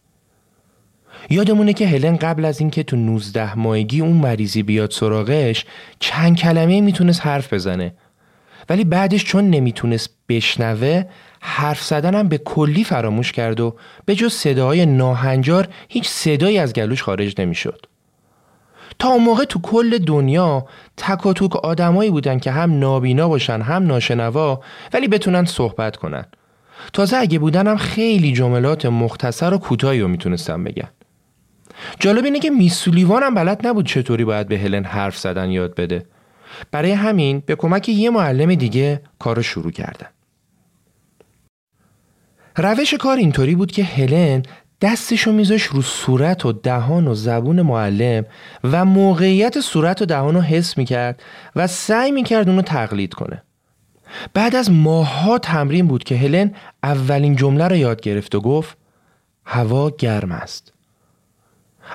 یادمونه 1.29 1.73
که 1.73 1.87
هلن 1.87 2.15
قبل 2.15 2.45
از 2.45 2.59
اینکه 2.59 2.83
تو 2.83 2.95
19 2.95 3.59
ماهگی 3.59 4.01
اون 4.01 4.17
مریضی 4.17 4.63
بیاد 4.63 4.91
سراغش 4.91 5.65
چند 5.99 6.37
کلمه 6.37 6.81
می‌تونست 6.81 7.25
حرف 7.25 7.53
بزنه 7.53 7.93
ولی 8.69 8.83
بعدش 8.83 9.25
چون 9.25 9.49
نمی‌تونست 9.49 10.09
بشنوه 10.29 11.03
حرف 11.41 11.83
زدنم 11.83 12.27
به 12.27 12.37
کلی 12.37 12.83
فراموش 12.83 13.31
کرد 13.31 13.59
و 13.59 13.75
به 14.05 14.15
جز 14.15 14.33
صداهای 14.33 14.85
ناهنجار 14.85 15.67
هیچ 15.89 16.07
صدایی 16.07 16.57
از 16.57 16.73
گلوش 16.73 17.03
خارج 17.03 17.41
نمی‌شد. 17.41 17.85
تا 18.99 19.09
اون 19.09 19.23
موقع 19.23 19.43
تو 19.43 19.61
کل 19.61 19.97
دنیا 19.97 20.65
تک 20.97 21.25
و 21.25 21.33
توک 21.33 21.55
آدمایی 21.55 22.11
بودن 22.11 22.39
که 22.39 22.51
هم 22.51 22.79
نابینا 22.79 23.27
باشن 23.27 23.61
هم 23.61 23.87
ناشنوا 23.87 24.61
ولی 24.93 25.07
بتونن 25.07 25.45
صحبت 25.45 25.95
کنن. 25.95 26.25
تازه 26.93 27.17
اگه 27.17 27.39
بودن 27.39 27.67
هم 27.67 27.77
خیلی 27.77 28.33
جملات 28.33 28.85
مختصر 28.85 29.53
و 29.53 29.57
کوتاهی 29.57 29.99
رو 29.99 30.07
می‌تونستن 30.07 30.63
بگن. 30.63 30.89
جالب 31.99 32.25
اینه 32.25 32.39
که 32.39 32.49
میسولیوان 32.49 33.23
هم 33.23 33.35
بلد 33.35 33.67
نبود 33.67 33.85
چطوری 33.85 34.25
باید 34.25 34.47
به 34.47 34.57
هلن 34.57 34.83
حرف 34.83 35.17
زدن 35.17 35.51
یاد 35.51 35.75
بده. 35.75 36.05
برای 36.71 36.91
همین 36.91 37.43
به 37.45 37.55
کمک 37.55 37.89
یه 37.89 38.09
معلم 38.09 38.55
دیگه 38.55 39.01
کارو 39.19 39.41
شروع 39.41 39.71
کردن. 39.71 40.07
روش 42.57 42.93
کار 42.93 43.17
اینطوری 43.17 43.55
بود 43.55 43.71
که 43.71 43.83
هلن 43.83 44.43
دستشو 44.81 45.31
میذاش 45.31 45.63
رو 45.63 45.81
صورت 45.81 46.45
و 46.45 46.51
دهان 46.51 47.07
و 47.07 47.15
زبون 47.15 47.61
معلم 47.61 48.25
و 48.63 48.85
موقعیت 48.85 49.59
صورت 49.59 50.01
و 50.01 50.05
دهان 50.05 50.35
رو 50.35 50.41
حس 50.41 50.77
می‌کرد 50.77 51.23
و 51.55 51.67
سعی 51.67 52.11
می‌کرد 52.11 52.49
اونو 52.49 52.61
تقلید 52.61 53.13
کنه. 53.13 53.43
بعد 54.33 54.55
از 54.55 54.71
ماها 54.71 55.37
تمرین 55.37 55.87
بود 55.87 56.03
که 56.03 56.15
هلن 56.15 56.51
اولین 56.83 57.35
جمله 57.35 57.67
رو 57.67 57.75
یاد 57.75 58.01
گرفت 58.01 58.35
و 58.35 58.41
گفت 58.41 58.77
هوا 59.45 59.89
گرم 59.89 60.31
است. 60.31 60.73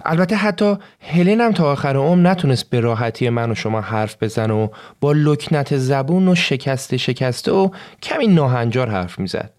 البته 0.04 0.36
حتی 0.36 0.76
هلن 1.00 1.40
هم 1.40 1.52
تا 1.52 1.72
آخر 1.72 1.96
عمر 1.96 2.30
نتونست 2.30 2.70
به 2.70 2.80
راحتی 2.80 3.28
من 3.28 3.50
و 3.50 3.54
شما 3.54 3.80
حرف 3.80 4.16
بزن 4.22 4.50
و 4.50 4.68
با 5.00 5.12
لکنت 5.12 5.76
زبون 5.76 6.28
و 6.28 6.34
شکسته 6.34 6.96
شکسته 6.96 7.52
و 7.52 7.68
کمی 8.02 8.26
ناهنجار 8.26 8.90
حرف 8.90 9.18
می‌زد. 9.18 9.50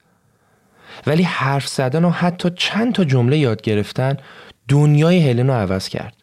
ولی 1.07 1.23
حرف 1.23 1.67
زدن 1.67 2.05
و 2.05 2.09
حتی 2.09 2.49
چند 2.55 2.93
تا 2.93 3.03
جمله 3.03 3.37
یاد 3.37 3.61
گرفتن 3.61 4.17
دنیای 4.67 5.29
هلن 5.29 5.47
رو 5.47 5.53
عوض 5.53 5.89
کرد. 5.89 6.15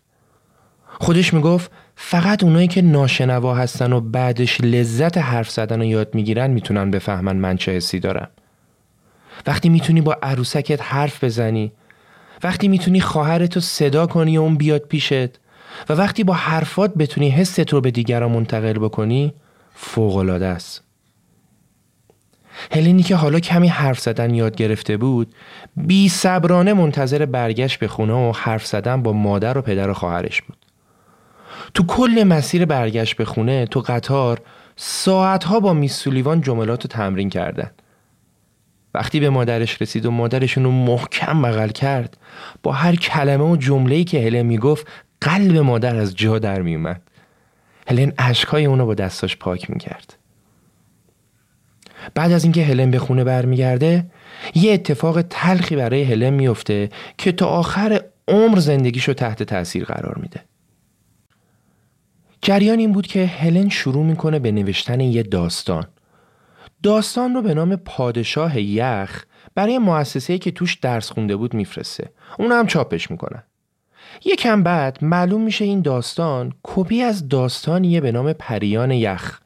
خودش 0.98 1.34
می‌گفت 1.34 1.70
فقط 1.96 2.44
اونایی 2.44 2.68
که 2.68 2.82
ناشنوا 2.82 3.54
هستن 3.54 3.92
و 3.92 4.00
بعدش 4.00 4.60
لذت 4.60 5.18
حرف 5.18 5.50
زدن 5.50 5.78
رو 5.78 5.84
یاد 5.84 6.14
می‌گیرن 6.14 6.50
می‌تونن 6.50 6.90
بفهمن 6.90 7.36
من 7.36 7.56
چه 7.56 7.72
حسی 7.72 8.00
دارم. 8.00 8.28
وقتی 9.46 9.68
می‌تونی 9.68 10.00
با 10.00 10.16
عروسکت 10.22 10.82
حرف 10.82 11.24
بزنی 11.24 11.72
وقتی 12.42 12.68
می‌تونی 12.68 13.00
خواهرتو 13.00 13.60
صدا 13.60 14.06
کنی 14.06 14.38
و 14.38 14.40
اون 14.40 14.54
بیاد 14.54 14.80
پیشت 14.80 15.40
و 15.88 15.92
وقتی 15.92 16.24
با 16.24 16.34
حرفات 16.34 16.94
بتونی 16.94 17.30
حست 17.30 17.72
رو 17.72 17.80
به 17.80 17.90
دیگران 17.90 18.30
منتقل 18.30 18.78
بکنی 18.78 19.34
فوقالعاده 19.74 20.46
است. 20.46 20.89
هلنی 22.72 23.02
که 23.02 23.16
حالا 23.16 23.40
کمی 23.40 23.68
حرف 23.68 24.00
زدن 24.00 24.34
یاد 24.34 24.56
گرفته 24.56 24.96
بود 24.96 25.34
بی 25.76 26.08
صبرانه 26.08 26.72
منتظر 26.72 27.26
برگشت 27.26 27.78
به 27.78 27.88
خونه 27.88 28.12
و 28.12 28.32
حرف 28.36 28.66
زدن 28.66 29.02
با 29.02 29.12
مادر 29.12 29.58
و 29.58 29.62
پدر 29.62 29.90
و 29.90 29.94
خواهرش 29.94 30.42
بود. 30.42 30.56
تو 31.74 31.86
کل 31.86 32.24
مسیر 32.26 32.64
برگشت 32.64 33.16
به 33.16 33.24
خونه 33.24 33.66
تو 33.66 33.80
قطار 33.80 34.40
ساعتها 34.76 35.60
با 35.60 35.72
میسولیوان 35.72 36.40
جملات 36.40 36.82
رو 36.82 36.88
تمرین 36.88 37.30
کردن. 37.30 37.70
وقتی 38.94 39.20
به 39.20 39.30
مادرش 39.30 39.82
رسید 39.82 40.06
و 40.06 40.10
مادرشون 40.10 40.64
رو 40.64 40.70
محکم 40.70 41.42
بغل 41.42 41.68
کرد 41.68 42.16
با 42.62 42.72
هر 42.72 42.94
کلمه 42.96 43.44
و 43.44 43.56
جمله‌ای 43.56 44.04
که 44.04 44.20
هلن 44.20 44.42
می‌گفت 44.42 44.86
قلب 45.20 45.56
مادر 45.56 45.96
از 45.96 46.16
جا 46.16 46.38
در 46.38 46.62
میومد 46.62 47.02
هلن 47.88 48.12
اشکای 48.18 48.64
اونو 48.64 48.86
با 48.86 48.94
دستاش 48.94 49.36
پاک 49.36 49.70
می‌کرد. 49.70 50.16
بعد 52.14 52.32
از 52.32 52.44
اینکه 52.44 52.64
هلن 52.64 52.90
به 52.90 52.98
خونه 52.98 53.24
برمیگرده 53.24 54.06
یه 54.54 54.72
اتفاق 54.72 55.22
تلخی 55.22 55.76
برای 55.76 56.02
هلن 56.02 56.30
میفته 56.30 56.88
که 57.18 57.32
تا 57.32 57.46
آخر 57.46 58.00
عمر 58.28 58.58
زندگیشو 58.58 59.12
تحت 59.12 59.42
تاثیر 59.42 59.84
قرار 59.84 60.18
میده. 60.22 60.44
جریان 62.42 62.78
این 62.78 62.92
بود 62.92 63.06
که 63.06 63.26
هلن 63.26 63.68
شروع 63.68 64.04
می‌کنه 64.04 64.38
به 64.38 64.52
نوشتن 64.52 65.00
یه 65.00 65.22
داستان. 65.22 65.86
داستان 66.82 67.34
رو 67.34 67.42
به 67.42 67.54
نام 67.54 67.76
پادشاه 67.76 68.60
یخ 68.60 69.24
برای 69.54 69.78
مؤسسه‌ای 69.78 70.38
که 70.38 70.50
توش 70.50 70.74
درس 70.74 71.10
خونده 71.10 71.36
بود 71.36 71.54
میفرسته. 71.54 72.10
اون 72.38 72.52
هم 72.52 72.66
چاپش 72.66 73.10
می‌کنن. 73.10 73.42
یکم 74.24 74.62
بعد 74.62 75.04
معلوم 75.04 75.42
میشه 75.42 75.64
این 75.64 75.82
داستان 75.82 76.52
کپی 76.62 77.02
از 77.02 77.28
داستانیه 77.28 78.00
به 78.00 78.12
نام 78.12 78.32
پریان 78.32 78.90
یخ. 78.90 79.39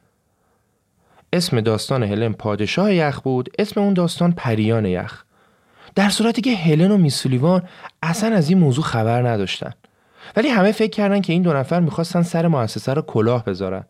اسم 1.34 1.60
داستان 1.60 2.02
هلن 2.02 2.32
پادشاه 2.32 2.94
یخ 2.94 3.20
بود 3.20 3.50
اسم 3.58 3.80
اون 3.80 3.94
داستان 3.94 4.32
پریان 4.32 4.86
یخ. 4.86 5.24
در 5.94 6.08
صورتی 6.08 6.42
که 6.42 6.56
هلن 6.56 6.90
و 6.90 6.96
میسولیوان 6.96 7.62
اصلا 8.02 8.36
از 8.36 8.48
این 8.48 8.58
موضوع 8.58 8.84
خبر 8.84 9.28
نداشتن. 9.28 9.72
ولی 10.36 10.48
همه 10.48 10.72
فکر 10.72 10.90
کردن 10.90 11.20
که 11.20 11.32
این 11.32 11.42
دو 11.42 11.52
نفر 11.52 11.80
می‌خواستن 11.80 12.22
سر 12.22 12.48
مؤسسه 12.48 12.94
رو 12.94 13.02
کلاه 13.02 13.44
بذارن. 13.44 13.84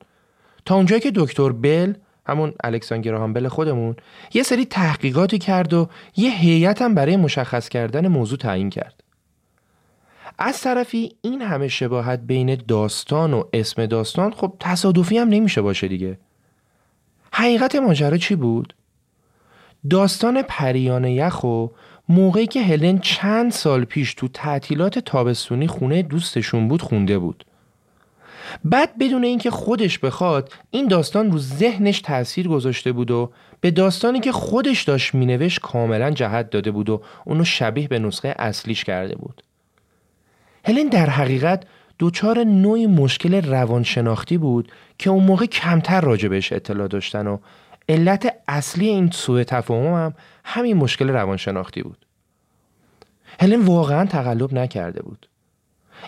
تا 0.65 0.75
اونجایی 0.75 1.01
که 1.01 1.13
دکتر 1.15 1.53
بل 1.53 1.95
همون 2.27 2.53
الکساندر 2.65 3.27
بل 3.27 3.49
خودمون 3.49 3.97
یه 4.35 4.43
سری 4.43 4.65
تحقیقاتی 4.65 5.39
کرد 5.39 5.75
و 5.75 5.89
یه 6.17 6.31
هیئت 6.31 6.83
هم 6.83 6.95
برای 6.95 7.17
مشخص 7.17 7.69
کردن 7.69 8.09
موضوع 8.09 8.39
تعیین 8.39 8.71
کرد. 8.71 9.05
از 10.39 10.61
طرفی 10.61 11.17
این 11.23 11.43
همه 11.43 11.69
شباهت 11.69 12.21
بین 12.21 12.55
داستان 12.69 13.35
و 13.35 13.45
اسم 13.53 13.87
داستان 13.87 14.33
خب 14.33 14.57
تصادفی 14.61 15.19
هم 15.19 15.29
نمیشه 15.29 15.63
باشه 15.63 15.89
دیگه. 15.89 16.19
حقیقت 17.37 17.77
ماجرا 17.77 18.16
چی 18.16 18.35
بود؟ 18.35 18.75
داستان 19.90 20.42
پریان 20.42 21.05
یخ 21.05 21.44
و 21.44 21.66
موقعی 22.09 22.47
که 22.47 22.62
هلن 22.62 22.99
چند 22.99 23.53
سال 23.53 23.85
پیش 23.85 24.14
تو 24.14 24.29
تعطیلات 24.29 24.99
تابستونی 24.99 25.66
خونه 25.66 26.03
دوستشون 26.03 26.68
بود 26.68 26.83
خونده 26.83 27.18
بود. 27.18 27.44
بعد 28.64 28.99
بدون 28.99 29.25
اینکه 29.25 29.51
خودش 29.51 29.99
بخواد 29.99 30.53
این 30.70 30.88
داستان 30.88 31.33
رو 31.33 31.38
ذهنش 31.38 32.01
تاثیر 32.01 32.49
گذاشته 32.49 32.92
بود 32.92 33.11
و 33.11 33.33
به 33.61 33.70
داستانی 33.70 34.20
که 34.20 34.33
خودش 34.33 34.83
داشت 34.83 35.14
مینوشت 35.14 35.61
کاملا 35.61 36.11
جهت 36.11 36.51
داده 36.51 36.70
بود 36.70 36.90
و 36.90 37.03
اونو 37.25 37.44
شبیه 37.44 37.88
به 37.88 37.99
نسخه 37.99 38.35
اصلیش 38.38 38.85
کرده 38.85 39.14
بود. 39.16 39.42
هلن 40.64 40.88
در 40.88 41.11
حقیقت 41.11 41.64
دوچار 41.99 42.45
نوعی 42.45 42.87
مشکل 42.87 43.43
روانشناختی 43.43 44.39
بود 44.39 44.73
که 44.99 45.11
اون 45.11 45.25
موقع 45.25 45.47
کمتر 45.47 46.01
راجبش 46.01 46.53
اطلاع 46.53 46.89
داشتن 46.89 47.27
و 47.27 47.39
علت 47.89 48.35
اصلی 48.49 48.89
این 48.89 49.11
سوء 49.11 49.45
تفاهم 49.45 50.05
هم 50.05 50.15
همین 50.45 50.77
مشکل 50.77 51.11
روانشناختی 51.11 51.83
بود. 51.83 52.07
هلن 53.41 53.61
واقعا 53.61 54.07
تقلب 54.07 54.55
نکرده 54.55 55.03
بود. 55.03 55.29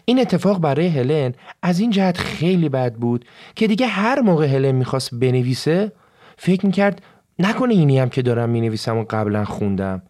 این 0.04 0.20
اتفاق 0.20 0.60
برای 0.60 0.86
هلن 0.86 1.34
از 1.62 1.80
این 1.80 1.90
جهت 1.90 2.18
خیلی 2.18 2.68
بد 2.68 2.94
بود 2.94 3.24
که 3.56 3.66
دیگه 3.66 3.86
هر 3.86 4.20
موقع 4.20 4.46
هلن 4.46 4.74
می‌خواست 4.74 5.14
بنویسه 5.14 5.92
فکر 6.36 6.66
می‌کرد 6.66 7.02
نکنه 7.38 7.74
اینی 7.74 7.98
هم 7.98 8.08
که 8.08 8.22
دارم 8.22 8.48
می‌نویسم 8.50 8.96
و 8.96 9.04
قبلا 9.10 9.44
خوندم 9.44 10.02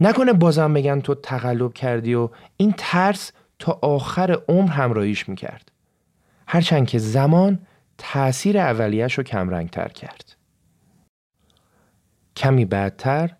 نکنه 0.00 0.32
بازم 0.32 0.74
بگن 0.74 1.00
تو 1.00 1.14
تقلب 1.14 1.72
کردی 1.72 2.14
و 2.14 2.28
این 2.56 2.74
ترس 2.78 3.32
تا 3.64 3.78
آخر 3.82 4.38
عمر 4.48 4.70
همراهیش 4.70 5.28
می‌کرد 5.28 5.72
هرچند 6.46 6.86
که 6.86 6.98
زمان 6.98 7.58
تأثیر 7.98 8.58
اولیش 8.58 9.14
رو 9.14 9.24
کمرنگ 9.24 9.70
تر 9.70 9.88
کرد 9.88 10.36
کمی 12.36 12.64
بعدتر 12.64 13.30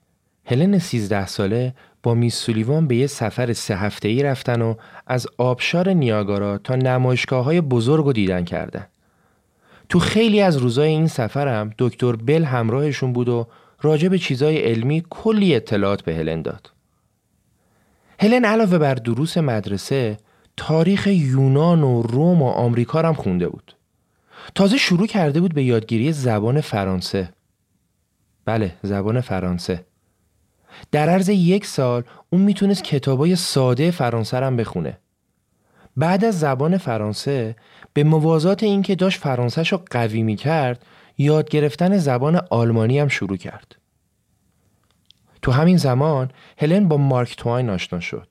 هلن 0.44 0.78
13 0.78 1.26
ساله 1.26 1.74
با 2.02 2.14
میس 2.14 2.37
سولیوان 2.37 2.87
به 2.87 2.96
یه 2.96 3.06
سفر 3.06 3.52
سه 3.52 3.76
هفته 3.76 4.08
ای 4.08 4.22
رفتن 4.22 4.62
و 4.62 4.74
از 5.06 5.26
آبشار 5.38 5.88
نیاگارا 5.88 6.58
تا 6.58 6.76
نمایشگاه 6.76 7.44
های 7.44 7.60
بزرگ 7.60 8.04
رو 8.04 8.12
دیدن 8.12 8.44
کردن. 8.44 8.87
تو 9.88 9.98
خیلی 9.98 10.40
از 10.40 10.56
روزای 10.56 10.88
این 10.88 11.06
سفرم 11.06 11.70
دکتر 11.78 12.16
بل 12.16 12.44
همراهشون 12.44 13.12
بود 13.12 13.28
و 13.28 13.46
راجع 13.82 14.08
به 14.08 14.18
چیزای 14.18 14.58
علمی 14.58 15.04
کلی 15.10 15.54
اطلاعات 15.54 16.02
به 16.02 16.14
هلن 16.14 16.42
داد. 16.42 16.73
هلن 18.20 18.44
علاوه 18.44 18.79
بر 18.79 18.94
دروس 18.94 19.38
مدرسه 19.38 20.16
تاریخ 20.57 21.07
یونان 21.07 21.83
و 21.83 22.03
روم 22.03 22.42
و 22.42 22.48
آمریکا 22.48 23.03
هم 23.03 23.14
خونده 23.14 23.48
بود. 23.48 23.77
تازه 24.55 24.77
شروع 24.77 25.07
کرده 25.07 25.40
بود 25.40 25.55
به 25.55 25.62
یادگیری 25.62 26.12
زبان 26.12 26.61
فرانسه. 26.61 27.33
بله 28.44 28.74
زبان 28.83 29.20
فرانسه. 29.20 29.85
در 30.92 31.09
عرض 31.09 31.29
یک 31.29 31.66
سال 31.66 32.03
اون 32.31 32.42
می‌تونست 32.42 32.85
کتابای 32.85 33.37
ساده 33.37 33.90
فرانسه 33.90 34.37
هم 34.37 34.57
بخونه. 34.57 34.98
بعد 35.96 36.24
از 36.24 36.40
زبان 36.40 36.79
فرانسه 36.79 37.57
به 37.92 38.05
موازات 38.05 38.62
اینکه 38.62 38.94
داشت 38.94 39.20
فرانسهش 39.20 39.72
رو 39.72 39.81
قوی 39.90 40.22
می‌کرد 40.22 40.85
یاد 41.18 41.48
گرفتن 41.50 41.98
زبان 41.98 42.40
آلمانی 42.50 42.98
هم 42.98 43.09
شروع 43.09 43.37
کرد. 43.37 43.77
تو 45.44 45.52
همین 45.52 45.76
زمان 45.76 46.30
هلن 46.59 46.88
با 46.88 46.96
مارک 46.96 47.37
توین 47.37 47.70
آشنا 47.70 48.00
شد. 48.00 48.28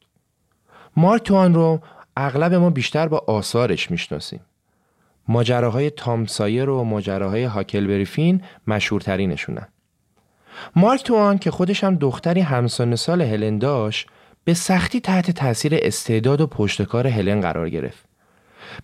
مارک 0.97 1.23
توین 1.23 1.53
رو 1.53 1.79
اغلب 2.17 2.53
ما 2.53 2.69
بیشتر 2.69 3.07
با 3.07 3.23
آثارش 3.27 3.91
می‌شناسیم. 3.91 4.39
ماجراهای 5.27 5.89
تام 5.89 6.25
سایر 6.25 6.69
و 6.69 6.83
ماجراهای 6.83 7.43
هاکل 7.43 7.87
بریفین 7.87 8.41
مشهورترینشونن. 8.67 9.67
مارک 10.75 11.03
توان 11.03 11.37
که 11.37 11.51
خودش 11.51 11.83
هم 11.83 11.95
دختری 11.95 12.41
همسان 12.41 12.95
سال 12.95 13.21
هلن 13.21 13.57
داشت 13.57 14.07
به 14.43 14.53
سختی 14.53 14.99
تحت 14.99 15.31
تاثیر 15.31 15.75
استعداد 15.81 16.41
و 16.41 16.47
پشتکار 16.47 17.07
هلن 17.07 17.41
قرار 17.41 17.69
گرفت. 17.69 18.12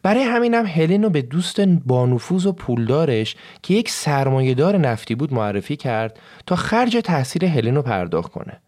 برای 0.04 0.24
همینم 0.24 0.66
هلن 0.66 1.04
رو 1.04 1.10
به 1.10 1.22
دوست 1.22 1.62
بانفوذ 1.62 2.46
و 2.46 2.52
پولدارش 2.52 3.36
که 3.64 3.74
یک 3.74 3.90
سرمایهدار 3.90 4.78
نفتی 4.78 5.16
بود 5.16 5.34
معرفی 5.34 5.76
کرد 5.76 6.20
تا 6.46 6.56
خرج 6.56 6.98
تاثیر 6.98 7.46
هلن 7.46 7.76
رو 7.76 7.82
پرداخت 7.82 8.32
کنه. 8.32 8.62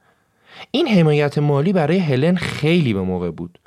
این 0.71 0.87
حمایت 0.87 1.37
مالی 1.37 1.73
برای 1.73 1.97
هلن 1.97 2.35
خیلی 2.35 2.93
به 2.93 3.01
موقع 3.01 3.31
بود 3.31 3.59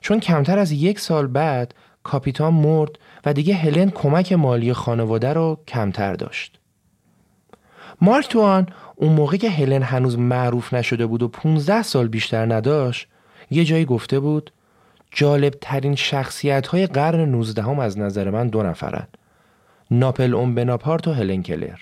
چون 0.00 0.20
کمتر 0.20 0.58
از 0.58 0.72
یک 0.72 1.00
سال 1.00 1.26
بعد 1.26 1.74
کاپیتان 2.02 2.54
مرد 2.54 2.98
و 3.24 3.32
دیگه 3.32 3.54
هلن 3.54 3.90
کمک 3.90 4.32
مالی 4.32 4.72
خانواده 4.72 5.32
رو 5.32 5.58
کمتر 5.68 6.14
داشت. 6.14 6.58
مارک 8.00 8.28
توان 8.28 8.66
اون 8.96 9.12
موقع 9.12 9.36
که 9.36 9.50
هلن 9.50 9.82
هنوز 9.82 10.18
معروف 10.18 10.74
نشده 10.74 11.06
بود 11.06 11.22
و 11.22 11.28
15 11.28 11.82
سال 11.82 12.08
بیشتر 12.08 12.54
نداشت 12.54 13.08
یه 13.50 13.64
جایی 13.64 13.84
گفته 13.84 14.20
بود 14.20 14.52
جالب 15.16 15.54
ترین 15.60 15.94
شخصیت 15.94 16.66
های 16.66 16.86
قرن 16.86 17.20
19 17.20 17.62
هم 17.62 17.78
از 17.78 17.98
نظر 17.98 18.30
من 18.30 18.48
دو 18.48 18.62
نفرن. 18.62 19.06
ناپل 19.90 20.34
اون 20.34 20.54
بناپارت 20.54 21.08
و 21.08 21.12
هلن 21.12 21.42
کلر. 21.42 21.78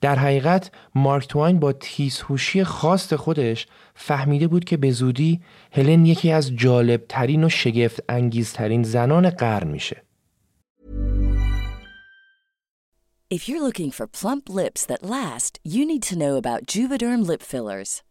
در 0.00 0.18
حقیقت 0.18 0.70
مارک 0.94 1.28
توین 1.28 1.60
با 1.60 1.72
تیزهوشی 1.72 2.64
خاص 2.64 3.12
خودش 3.12 3.66
فهمیده 3.94 4.48
بود 4.48 4.64
که 4.64 4.76
به 4.76 4.90
زودی 4.90 5.40
هلن 5.72 6.06
یکی 6.06 6.32
از 6.32 6.56
جالب 6.56 7.04
ترین 7.08 7.44
و 7.44 7.48
شگفت 7.48 8.02
انگیزترین 8.08 8.82
زنان 8.82 9.30
قرن 9.30 9.68
میشه. 9.68 10.02
If 13.34 13.48
you're 13.48 13.62
looking 13.68 13.90
for 13.90 14.06
plump 14.06 14.44
lips 14.48 14.82
that 14.86 15.02
last, 15.16 15.52
you 15.74 15.82
need 15.86 16.02
to 16.10 16.16
know 16.22 16.34
about 16.36 16.66
Juvederm 16.72 17.20
lip 17.30 17.42
fillers. 17.42 18.02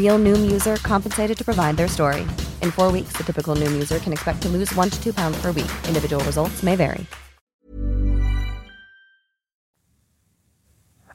Real 0.00 0.18
Noom 0.26 0.42
user 0.56 0.76
compensated 0.92 1.36
to 1.40 1.44
provide 1.50 1.74
their 1.80 1.90
story. 1.96 2.24
In 2.64 2.70
four 2.78 2.88
weeks, 2.96 3.12
the 3.18 3.24
typical 3.28 3.54
Noom 3.60 3.74
user 3.82 3.98
can 4.04 4.12
expect 4.16 4.38
to 4.44 4.48
lose 4.56 4.70
one 4.80 4.90
to 4.94 4.98
two 5.04 5.14
pounds 5.20 5.36
per 5.42 5.50
week. 5.58 5.72
Individual 5.90 6.22
results 6.30 6.62
may 6.62 6.76
vary. 6.76 7.04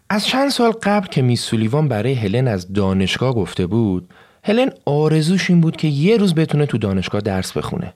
از 0.10 0.26
چند 0.26 0.50
سال 0.50 0.72
قبل 0.72 1.08
که 1.08 1.22
میس 1.22 1.42
سولیوان 1.42 1.88
برای 1.88 2.14
هلن 2.14 2.48
از 2.48 2.74
دانشگاه 2.74 3.36
گفته 3.36 3.66
بود 3.66 4.10
هلن 4.44 4.70
آرزوش 4.86 5.50
این 5.50 5.62
بود 5.62 5.78
که 5.78 5.88
یه 5.88 6.18
روز 6.18 6.36
بتونه 6.36 6.66
تو 6.66 6.78
دانشگاه 6.78 7.22
درس 7.22 7.58
بخونه 7.58 7.94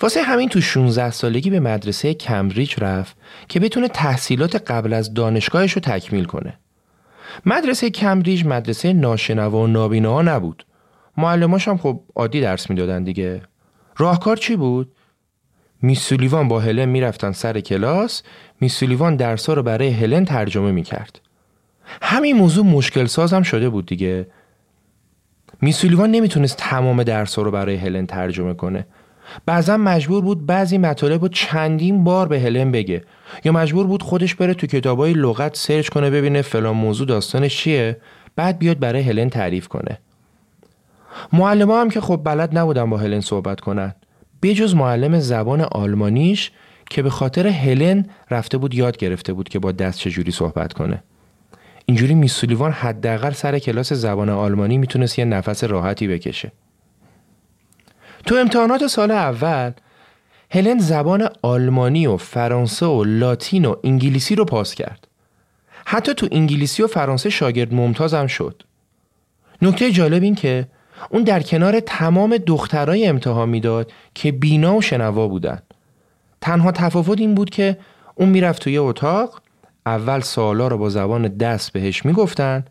واسه 0.00 0.22
همین 0.22 0.48
تو 0.48 0.60
16 0.60 1.10
سالگی 1.10 1.50
به 1.50 1.60
مدرسه 1.60 2.14
کمبریج 2.14 2.74
رفت 2.78 3.16
که 3.48 3.60
بتونه 3.60 3.88
تحصیلات 3.88 4.70
قبل 4.70 4.92
از 4.92 5.14
دانشگاهش 5.14 5.72
رو 5.72 5.80
تکمیل 5.80 6.24
کنه 6.24 6.58
مدرسه 7.46 7.90
کمبریج 7.90 8.46
مدرسه 8.46 8.92
ناشنوا 8.92 9.62
و 9.62 9.66
نابینا 9.66 10.22
نبود. 10.22 10.66
معلماش 11.16 11.68
هم 11.68 11.78
خب 11.78 12.00
عادی 12.16 12.40
درس 12.40 12.70
می‌دادن 12.70 13.04
دیگه. 13.04 13.42
راهکار 13.96 14.36
چی 14.36 14.56
بود؟ 14.56 14.92
میسولیوان 15.82 16.48
با 16.48 16.60
هلن 16.60 16.88
می‌رفتن 16.88 17.32
سر 17.32 17.60
کلاس 17.60 18.22
میسولیوان 18.60 19.16
درسا 19.16 19.54
رو 19.54 19.62
برای 19.62 19.90
هلن 19.90 20.24
ترجمه 20.24 20.72
می‌کرد. 20.72 21.20
همین 22.02 22.36
موضوع 22.36 22.64
مشکل 22.64 23.06
سازم 23.06 23.42
شده 23.42 23.68
بود 23.68 23.86
دیگه. 23.86 24.26
میسولیوان 25.60 26.10
نمی‌تونست 26.10 26.56
تمام 26.56 27.02
درسا 27.02 27.42
رو 27.42 27.50
برای 27.50 27.76
هلن 27.76 28.06
ترجمه 28.06 28.54
کنه. 28.54 28.86
بعضا 29.46 29.76
مجبور 29.76 30.22
بود 30.22 30.46
بعضی 30.46 30.78
مطالب 30.78 31.22
رو 31.22 31.28
چندین 31.28 32.04
بار 32.04 32.28
به 32.28 32.40
هلن 32.40 32.72
بگه. 32.72 33.04
یا 33.44 33.52
مجبور 33.52 33.86
بود 33.86 34.02
خودش 34.02 34.34
بره 34.34 34.54
تو 34.54 34.66
کتابای 34.66 35.12
لغت 35.12 35.56
سرچ 35.56 35.88
کنه 35.88 36.10
ببینه 36.10 36.42
فلان 36.42 36.76
موضوع 36.76 37.06
داستانش 37.06 37.56
چیه 37.56 37.96
بعد 38.36 38.58
بیاد 38.58 38.78
برای 38.78 39.02
هلن 39.02 39.28
تعریف 39.28 39.68
کنه. 39.68 39.98
معلم 41.32 41.70
هم 41.70 41.90
که 41.90 42.00
خب 42.00 42.20
بلد 42.24 42.58
نبودن 42.58 42.90
با 42.90 42.96
هلن 42.96 43.20
صحبت 43.20 43.60
کنن. 43.60 43.94
بجز 44.42 44.74
معلم 44.74 45.18
زبان 45.18 45.60
آلمانیش 45.60 46.50
که 46.90 47.02
به 47.02 47.10
خاطر 47.10 47.46
هلن 47.46 48.06
رفته 48.30 48.58
بود 48.58 48.74
یاد 48.74 48.96
گرفته 48.96 49.32
بود 49.32 49.48
که 49.48 49.58
با 49.58 49.72
دست 49.72 49.98
چجوری 49.98 50.30
صحبت 50.32 50.72
کنه. 50.72 51.02
اینجوری 51.86 52.14
میسولیوان 52.14 52.72
حداقل 52.72 53.32
سر 53.32 53.58
کلاس 53.58 53.92
زبان 53.92 54.28
آلمانی 54.28 54.78
می‌تونست 54.78 55.18
یه 55.18 55.24
نفس 55.24 55.64
راحتی 55.64 56.08
بکشه. 56.08 56.52
تو 58.26 58.34
امتحانات 58.34 58.86
سال 58.86 59.10
اول 59.10 59.72
هلن 60.54 60.78
زبان 60.78 61.28
آلمانی 61.42 62.06
و 62.06 62.16
فرانسه 62.16 62.86
و 62.86 63.04
لاتین 63.04 63.64
و 63.64 63.76
انگلیسی 63.84 64.34
رو 64.34 64.44
پاس 64.44 64.74
کرد. 64.74 65.08
حتی 65.84 66.14
تو 66.14 66.28
انگلیسی 66.32 66.82
و 66.82 66.86
فرانسه 66.86 67.30
شاگرد 67.30 67.74
ممتازم 67.74 68.26
شد. 68.26 68.62
نکته 69.62 69.90
جالب 69.90 70.22
این 70.22 70.34
که 70.34 70.66
اون 71.10 71.22
در 71.22 71.42
کنار 71.42 71.80
تمام 71.80 72.36
دخترای 72.36 73.06
امتحان 73.06 73.48
می‌داد 73.48 73.92
که 74.14 74.32
بینا 74.32 74.76
و 74.76 74.82
شنوا 74.82 75.28
بودن. 75.28 75.62
تنها 76.40 76.72
تفاوت 76.72 77.20
این 77.20 77.34
بود 77.34 77.50
که 77.50 77.78
اون 78.14 78.28
می‌رفت 78.28 78.62
توی 78.62 78.78
اتاق 78.78 79.42
اول 79.86 80.20
سوالا 80.20 80.68
رو 80.68 80.78
با 80.78 80.88
زبان 80.88 81.28
دست 81.28 81.72
بهش 81.72 82.04
می‌گفتن 82.04 82.64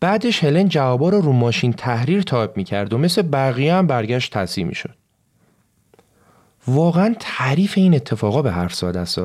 بعدش 0.00 0.44
هلن 0.44 0.68
جوابا 0.68 1.08
رو 1.08 1.20
رو 1.20 1.32
ماشین 1.32 1.72
تحریر 1.72 2.22
تایپ 2.22 2.56
می‌کرد 2.56 2.92
و 2.92 2.98
مثل 2.98 3.22
بقیه 3.22 3.74
هم 3.74 3.86
برگشت 3.86 4.32
تصحیح 4.32 4.66
می‌شد. 4.66 4.99
واقعا 6.66 7.14
تعریف 7.20 7.72
این 7.76 7.94
اتفاقا 7.94 8.42
به 8.42 8.52
حرف 8.52 8.74
ساده 8.74 9.00
است. 9.00 9.18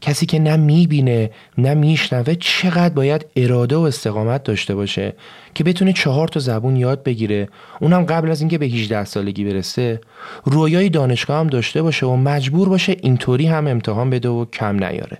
کسی 0.00 0.26
که 0.26 0.38
نه 0.38 0.56
می‌بینه 0.56 1.30
نه 1.58 1.74
میشنوه 1.74 2.34
چقدر 2.34 2.94
باید 2.94 3.26
اراده 3.36 3.76
و 3.76 3.80
استقامت 3.80 4.42
داشته 4.42 4.74
باشه 4.74 5.14
که 5.54 5.64
بتونه 5.64 5.92
چهار 5.92 6.28
تا 6.28 6.40
زبون 6.40 6.76
یاد 6.76 7.02
بگیره. 7.02 7.48
اونم 7.80 8.04
قبل 8.04 8.30
از 8.30 8.40
اینکه 8.40 8.58
به 8.58 8.66
18 8.66 9.04
سالگی 9.04 9.44
برسه. 9.44 10.00
رویای 10.44 10.88
دانشگاه 10.88 11.40
هم 11.40 11.46
داشته 11.46 11.82
باشه 11.82 12.06
و 12.06 12.16
مجبور 12.16 12.68
باشه 12.68 12.96
اینطوری 13.02 13.46
هم 13.46 13.66
امتحان 13.66 14.10
بده 14.10 14.28
و 14.28 14.44
کم 14.44 14.84
نیاره. 14.84 15.18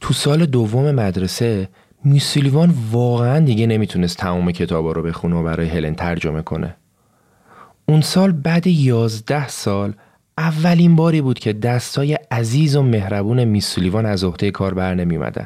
تو 0.00 0.14
سال 0.14 0.46
دوم 0.46 0.90
مدرسه 0.90 1.68
میسیلیوان 2.04 2.74
واقعا 2.90 3.38
دیگه 3.38 3.66
نمی‌تونست 3.66 4.16
تمام 4.16 4.52
کتابا 4.52 4.92
رو 4.92 5.02
بخونه 5.02 5.36
و 5.36 5.42
برای 5.42 5.68
هلن 5.68 5.94
ترجمه 5.94 6.42
کنه. 6.42 6.76
اون 7.88 8.00
سال 8.00 8.32
بعد 8.32 8.66
یازده 8.66 9.48
سال 9.48 9.92
اولین 10.38 10.96
باری 10.96 11.20
بود 11.20 11.38
که 11.38 11.52
دستای 11.52 12.18
عزیز 12.30 12.76
و 12.76 12.82
مهربون 12.82 13.44
میسولیوان 13.44 14.06
از 14.06 14.24
عهده 14.24 14.50
کار 14.50 14.74
بر 14.74 14.94
نمیمدن. 14.94 15.44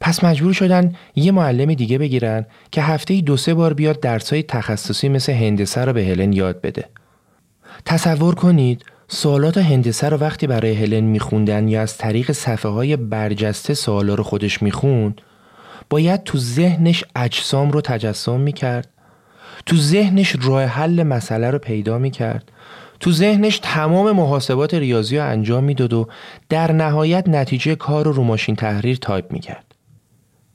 پس 0.00 0.24
مجبور 0.24 0.52
شدن 0.52 0.94
یه 1.16 1.32
معلم 1.32 1.74
دیگه 1.74 1.98
بگیرن 1.98 2.46
که 2.70 2.82
هفته 2.82 3.20
دو 3.20 3.36
سه 3.36 3.54
بار 3.54 3.74
بیاد 3.74 4.00
درسای 4.00 4.42
تخصصی 4.42 5.08
مثل 5.08 5.32
هندسه 5.32 5.84
رو 5.84 5.92
به 5.92 6.04
هلن 6.04 6.32
یاد 6.32 6.60
بده. 6.60 6.84
تصور 7.84 8.34
کنید 8.34 8.84
سوالات 9.08 9.58
هندسه 9.58 10.08
رو 10.08 10.16
وقتی 10.16 10.46
برای 10.46 10.74
هلن 10.74 11.04
میخوندن 11.04 11.68
یا 11.68 11.82
از 11.82 11.98
طریق 11.98 12.32
صفحه 12.32 12.72
های 12.72 12.96
برجسته 12.96 13.74
سوالا 13.74 14.14
رو 14.14 14.24
خودش 14.24 14.62
می‌خوند 14.62 15.20
باید 15.90 16.22
تو 16.22 16.38
ذهنش 16.38 17.04
اجسام 17.16 17.70
رو 17.70 17.80
تجسم 17.80 18.40
می‌کرد 18.40 18.88
تو 19.66 19.76
ذهنش 19.76 20.36
راه 20.42 20.64
حل 20.64 21.02
مسئله 21.02 21.50
رو 21.50 21.58
پیدا 21.58 21.98
می‌کرد 21.98 22.52
تو 23.00 23.12
ذهنش 23.12 23.58
تمام 23.58 24.12
محاسبات 24.12 24.74
ریاضی 24.74 25.16
رو 25.16 25.24
انجام 25.24 25.64
می‌داد 25.64 25.92
و 25.92 26.08
در 26.48 26.72
نهایت 26.72 27.28
نتیجه 27.28 27.74
کار 27.74 28.04
رو 28.04 28.12
رو 28.12 28.24
ماشین 28.24 28.56
تحریر 28.56 28.96
تایپ 28.96 29.32
می‌کرد. 29.32 29.64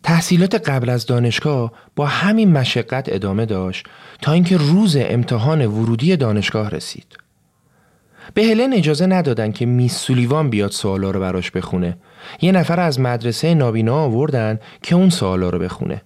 تحصیلات 0.04 0.70
قبل 0.70 0.90
از 0.90 1.06
دانشگاه 1.06 1.72
با 1.96 2.06
همین 2.06 2.52
مشقت 2.52 3.06
ادامه 3.08 3.46
داشت 3.46 3.86
تا 4.22 4.32
اینکه 4.32 4.58
روز 4.58 4.98
امتحان 5.00 5.66
ورودی 5.66 6.18
دانشگاه 6.18 6.70
رسید. 6.70 7.18
به 8.34 8.44
هلن 8.44 8.74
اجازه 8.74 9.06
ندادن 9.06 9.52
که 9.52 9.66
Miss 9.66 9.98
سولیوان 9.98 10.50
بیاد 10.50 10.72
سوالا 10.72 11.12
رو 11.12 11.20
براش 11.20 11.52
بخونه. 11.52 11.98
یه 12.42 12.52
نفر 12.52 12.80
از 12.80 13.00
مدرسه 13.00 13.54
نابینا 13.54 13.96
آوردن 13.96 14.60
که 14.82 14.96
اون 14.96 15.10
سوالا 15.10 15.50
رو 15.50 15.60
بخونه. 15.60 16.02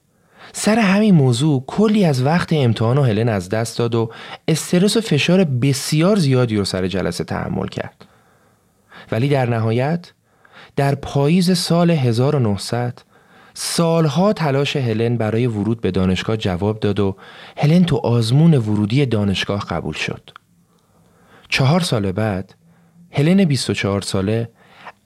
سر 0.53 0.79
همین 0.79 1.15
موضوع 1.15 1.63
کلی 1.67 2.05
از 2.05 2.23
وقت 2.23 2.53
امتحان 2.53 2.97
و 2.97 3.03
هلن 3.03 3.29
از 3.29 3.49
دست 3.49 3.77
داد 3.77 3.95
و 3.95 4.11
استرس 4.47 4.97
و 4.97 5.01
فشار 5.01 5.43
بسیار 5.43 6.15
زیادی 6.15 6.55
رو 6.55 6.65
سر 6.65 6.87
جلسه 6.87 7.23
تحمل 7.23 7.67
کرد. 7.67 8.05
ولی 9.11 9.29
در 9.29 9.49
نهایت 9.49 10.13
در 10.75 10.95
پاییز 10.95 11.57
سال 11.57 11.91
1900 11.91 12.99
سالها 13.53 14.33
تلاش 14.33 14.75
هلن 14.75 15.17
برای 15.17 15.47
ورود 15.47 15.81
به 15.81 15.91
دانشگاه 15.91 16.37
جواب 16.37 16.79
داد 16.79 16.99
و 16.99 17.15
هلن 17.57 17.83
تو 17.83 17.97
آزمون 17.97 18.53
ورودی 18.53 19.05
دانشگاه 19.05 19.65
قبول 19.69 19.93
شد. 19.93 20.29
چهار 21.49 21.79
سال 21.79 22.11
بعد 22.11 22.55
هلن 23.11 23.45
24 23.45 24.01
ساله 24.01 24.49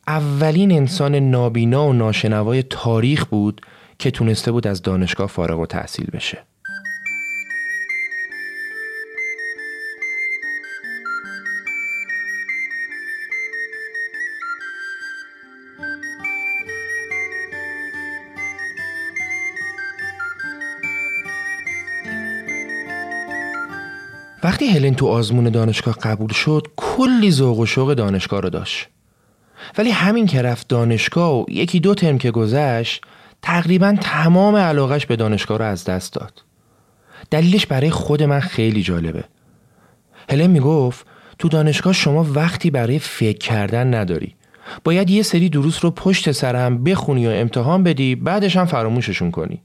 اولین 0.07 0.71
انسان 0.71 1.15
نابینا 1.15 1.87
و 1.87 1.93
ناشنوای 1.93 2.63
تاریخ 2.63 3.25
بود 3.25 3.61
که 4.01 4.11
تونسته 4.11 4.51
بود 4.51 4.67
از 4.67 4.81
دانشگاه 4.81 5.27
فارغ 5.27 5.59
و 5.59 5.65
تحصیل 5.65 6.05
بشه. 6.13 6.43
وقتی 24.43 24.67
هلن 24.67 24.93
تو 24.93 25.07
آزمون 25.07 25.49
دانشگاه 25.49 25.93
قبول 25.93 26.31
شد 26.31 26.67
کلی 26.75 27.31
ذوق 27.31 27.59
و 27.59 27.65
شوق 27.65 27.93
دانشگاه 27.93 28.41
رو 28.41 28.49
داشت 28.49 28.87
ولی 29.77 29.91
همین 29.91 30.25
که 30.25 30.41
رفت 30.41 30.67
دانشگاه 30.67 31.41
و 31.41 31.45
یکی 31.49 31.79
دو 31.79 31.95
ترم 31.95 32.17
که 32.17 32.31
گذشت 32.31 33.01
تقریبا 33.41 33.97
تمام 34.01 34.55
علاقش 34.55 35.05
به 35.05 35.15
دانشگاه 35.15 35.57
رو 35.57 35.65
از 35.65 35.85
دست 35.85 36.13
داد. 36.13 36.43
دلیلش 37.31 37.65
برای 37.65 37.89
خود 37.89 38.23
من 38.23 38.39
خیلی 38.39 38.83
جالبه. 38.83 39.23
هلن 40.29 40.47
می‌گفت 40.47 41.05
تو 41.39 41.49
دانشگاه 41.49 41.93
شما 41.93 42.23
وقتی 42.23 42.71
برای 42.71 42.99
فکر 42.99 43.37
کردن 43.37 43.93
نداری. 43.93 44.35
باید 44.83 45.09
یه 45.09 45.23
سری 45.23 45.49
دروس 45.49 45.83
رو 45.83 45.91
پشت 45.91 46.31
سر 46.31 46.55
هم 46.55 46.83
بخونی 46.83 47.27
و 47.27 47.29
امتحان 47.29 47.83
بدی 47.83 48.15
بعدش 48.15 48.57
هم 48.57 48.65
فراموششون 48.65 49.31
کنی. 49.31 49.61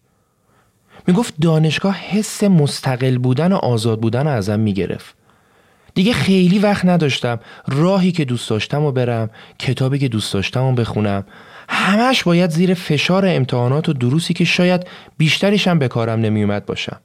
می‌گفت 1.07 1.35
دانشگاه 1.41 1.97
حس 1.97 2.45
مستقل 2.45 3.18
بودن 3.18 3.53
و 3.53 3.57
آزاد 3.57 4.01
بودن 4.01 4.27
ازم 4.27 4.61
می‌گرفت. 4.61 5.16
دیگه 5.95 6.12
خیلی 6.12 6.59
وقت 6.59 6.85
نداشتم 6.85 7.41
راهی 7.68 8.12
که 8.12 8.24
دوست 8.24 8.51
داشتم 8.51 8.83
و 8.83 8.93
برم 8.93 9.31
کتابی 9.59 9.99
که 9.99 10.09
دوست 10.09 10.35
داشتم 10.35 10.62
و 10.62 10.72
بخونم. 10.72 11.24
همش 11.69 12.25
باید 12.25 12.51
زیر 12.51 12.75
فشار 12.75 13.27
امتحانات 13.27 13.89
و 13.89 13.93
دروسی 13.93 14.35
که 14.35 14.45
شاید 14.45 14.87
بیشتریشم 15.19 15.79
به 15.79 15.89
کارم 15.89 16.21
نمیومد 16.21 16.67
باشم. 16.67 17.01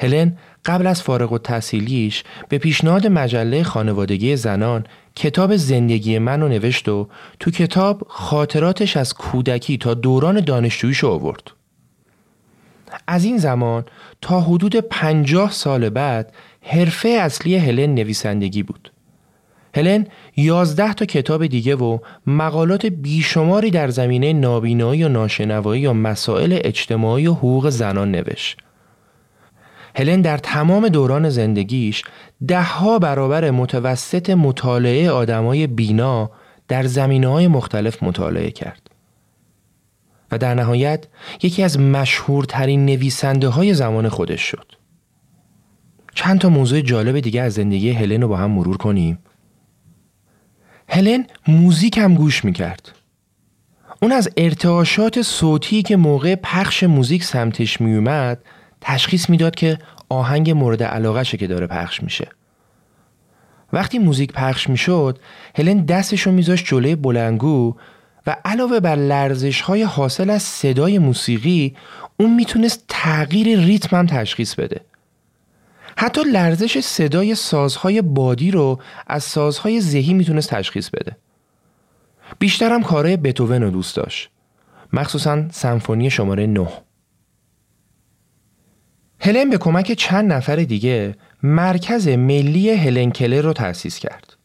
هلن 0.00 0.36
قبل 0.64 0.86
از 0.86 1.02
فارغ 1.02 1.32
و 1.32 1.38
تحصیلیش 1.38 2.24
به 2.48 2.58
پیشنهاد 2.58 3.06
مجله 3.06 3.62
خانوادگی 3.62 4.36
زنان 4.36 4.84
کتاب 5.16 5.56
زندگی 5.56 6.18
من 6.18 6.40
رو 6.40 6.48
نوشت 6.48 6.88
و 6.88 7.08
تو 7.40 7.50
کتاب 7.50 8.06
خاطراتش 8.08 8.96
از 8.96 9.14
کودکی 9.14 9.78
تا 9.78 9.94
دوران 9.94 10.40
دانشجوییش 10.40 11.04
آورد. 11.04 11.50
از 13.06 13.24
این 13.24 13.38
زمان 13.38 13.84
تا 14.20 14.40
حدود 14.40 14.76
پنجاه 14.76 15.50
سال 15.50 15.88
بعد 15.88 16.32
حرفه 16.62 17.08
اصلی 17.08 17.56
هلن 17.56 17.94
نویسندگی 17.94 18.62
بود. 18.62 18.91
هلن 19.74 20.06
یازده 20.36 20.94
تا 20.94 21.04
کتاب 21.04 21.46
دیگه 21.46 21.76
و 21.76 21.98
مقالات 22.26 22.86
بیشماری 22.86 23.70
در 23.70 23.88
زمینه 23.88 24.32
نابینایی 24.32 25.04
و 25.04 25.08
ناشنوایی 25.08 25.86
و 25.86 25.92
مسائل 25.92 26.58
اجتماعی 26.64 27.26
و 27.26 27.32
حقوق 27.32 27.70
زنان 27.70 28.10
نوشت. 28.10 28.58
هلن 29.96 30.20
در 30.20 30.38
تمام 30.38 30.88
دوران 30.88 31.30
زندگیش 31.30 32.02
دهها 32.48 32.98
برابر 32.98 33.50
متوسط 33.50 34.30
مطالعه 34.30 35.10
آدمای 35.10 35.66
بینا 35.66 36.30
در 36.68 36.86
زمینه 36.86 37.28
های 37.28 37.48
مختلف 37.48 38.02
مطالعه 38.02 38.50
کرد. 38.50 38.90
و 40.32 40.38
در 40.38 40.54
نهایت 40.54 41.06
یکی 41.42 41.62
از 41.62 41.78
مشهورترین 41.78 42.86
نویسنده 42.86 43.48
های 43.48 43.74
زمان 43.74 44.08
خودش 44.08 44.40
شد. 44.40 44.72
چند 46.14 46.40
تا 46.40 46.48
موضوع 46.48 46.80
جالب 46.80 47.20
دیگه 47.20 47.42
از 47.42 47.52
زندگی 47.52 47.90
هلن 47.90 48.22
رو 48.22 48.28
با 48.28 48.36
هم 48.36 48.50
مرور 48.50 48.76
کنیم. 48.76 49.18
هلن 50.94 51.24
موزیک 51.48 51.98
هم 51.98 52.14
گوش 52.14 52.44
می‌کرد. 52.44 52.92
اون 54.02 54.12
از 54.12 54.28
ارتعاشات 54.36 55.22
صوتی 55.22 55.82
که 55.82 55.96
موقع 55.96 56.34
پخش 56.34 56.82
موزیک 56.82 57.24
سمتش 57.24 57.80
میومد 57.80 58.38
تشخیص 58.80 59.30
می‌داد 59.30 59.54
که 59.54 59.78
آهنگ 60.08 60.50
مورد 60.50 60.82
علاقهشه 60.82 61.36
که 61.36 61.46
داره 61.46 61.66
پخش 61.66 62.02
میشه. 62.02 62.28
وقتی 63.72 63.98
موزیک 63.98 64.32
پخش 64.32 64.68
می‌شد 64.68 65.18
هلن 65.54 65.84
دستشو 65.84 66.30
میذاشت 66.30 66.66
جلوی 66.66 66.94
بلنگو 66.94 67.74
و 68.26 68.36
علاوه 68.44 68.80
بر 68.80 68.96
لرزش 68.96 69.60
های 69.60 69.82
حاصل 69.82 70.30
از 70.30 70.42
صدای 70.42 70.98
موسیقی 70.98 71.76
اون 72.16 72.34
می‌تونست 72.34 72.84
تغییر 72.88 73.58
ریتم 73.58 73.96
هم 73.96 74.06
تشخیص 74.06 74.54
بده. 74.54 74.80
حتی 76.02 76.22
لرزش 76.22 76.80
صدای 76.80 77.34
سازهای 77.34 78.02
بادی 78.02 78.50
رو 78.50 78.80
از 79.06 79.24
سازهای 79.24 79.80
ذهی 79.80 80.14
می‌تونست 80.14 80.50
تشخیص 80.50 80.90
بده. 80.90 81.16
بیشتر 82.38 82.72
هم 82.72 82.82
کارهای 82.82 83.16
بتوون 83.16 83.62
رو 83.62 83.70
دوست 83.70 83.96
داشت. 83.96 84.30
مخصوصا 84.92 85.48
سمفونی 85.50 86.10
شماره 86.10 86.46
9. 86.46 86.68
هلن 89.20 89.50
به 89.50 89.58
کمک 89.58 89.92
چند 89.92 90.32
نفر 90.32 90.56
دیگه 90.56 91.16
مرکز 91.42 92.08
ملی 92.08 92.70
هلن 92.70 93.10
کلر 93.10 93.42
رو 93.42 93.52
تأسیس 93.52 93.98
کرد. 93.98 94.36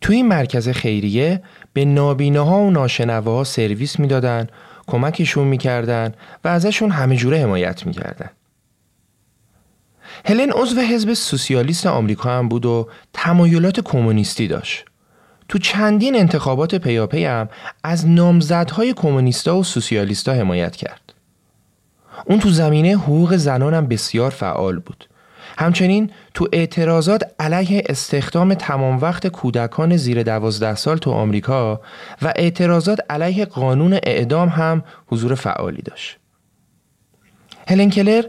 توی 0.00 0.16
این 0.16 0.28
مرکز 0.28 0.68
خیریه 0.68 1.42
به 1.72 1.84
نابیناها 1.84 2.58
و 2.58 2.70
ناشنواها 2.70 3.44
سرویس 3.44 3.98
می‌دادن، 4.00 4.46
کمکشون 4.86 5.46
می‌کردن 5.46 6.12
و 6.44 6.48
ازشون 6.48 6.90
همه 6.90 7.16
جوره 7.16 7.38
حمایت 7.38 7.86
می‌کردن. 7.86 8.30
هلن 10.26 10.50
عضو 10.50 10.80
حزب 10.80 11.14
سوسیالیست 11.14 11.86
آمریکا 11.86 12.38
هم 12.38 12.48
بود 12.48 12.66
و 12.66 12.88
تمایلات 13.12 13.80
کمونیستی 13.80 14.48
داشت. 14.48 14.84
تو 15.48 15.58
چندین 15.58 16.16
انتخابات 16.16 16.74
پیاپی 16.74 17.24
هم 17.24 17.48
از 17.84 18.08
نامزدهای 18.08 18.92
کمونیستا 18.92 19.56
و 19.56 19.64
سوسیالیستا 19.64 20.32
حمایت 20.32 20.76
کرد. 20.76 21.14
اون 22.26 22.38
تو 22.38 22.50
زمینه 22.50 22.96
حقوق 22.96 23.36
زنان 23.36 23.74
هم 23.74 23.86
بسیار 23.86 24.30
فعال 24.30 24.78
بود. 24.78 25.08
همچنین 25.58 26.10
تو 26.34 26.48
اعتراضات 26.52 27.22
علیه 27.38 27.82
استخدام 27.88 28.54
تمام 28.54 29.00
وقت 29.00 29.26
کودکان 29.26 29.96
زیر 29.96 30.22
دوازده 30.22 30.74
سال 30.74 30.98
تو 30.98 31.10
آمریکا 31.10 31.80
و 32.22 32.32
اعتراضات 32.36 32.98
علیه 33.10 33.44
قانون 33.44 33.92
اعدام 34.02 34.48
هم 34.48 34.84
حضور 35.06 35.34
فعالی 35.34 35.82
داشت. 35.82 36.18
هلن 37.68 37.90
کلر 37.90 38.24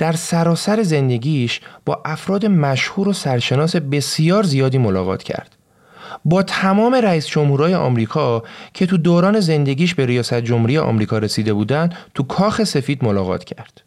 در 0.00 0.12
سراسر 0.12 0.82
زندگیش 0.82 1.60
با 1.84 2.02
افراد 2.04 2.46
مشهور 2.46 3.08
و 3.08 3.12
سرشناس 3.12 3.76
بسیار 3.76 4.42
زیادی 4.42 4.78
ملاقات 4.78 5.22
کرد. 5.22 5.56
با 6.24 6.42
تمام 6.42 6.94
رئیس 6.94 7.26
جمهورهای 7.26 7.74
آمریکا 7.74 8.42
که 8.74 8.86
تو 8.86 8.96
دوران 8.96 9.40
زندگیش 9.40 9.94
به 9.94 10.06
ریاست 10.06 10.34
جمهوری 10.34 10.78
آمریکا 10.78 11.18
رسیده 11.18 11.52
بودند 11.52 11.96
تو 12.14 12.22
کاخ 12.22 12.64
سفید 12.64 13.04
ملاقات 13.04 13.44
کرد. 13.44 13.82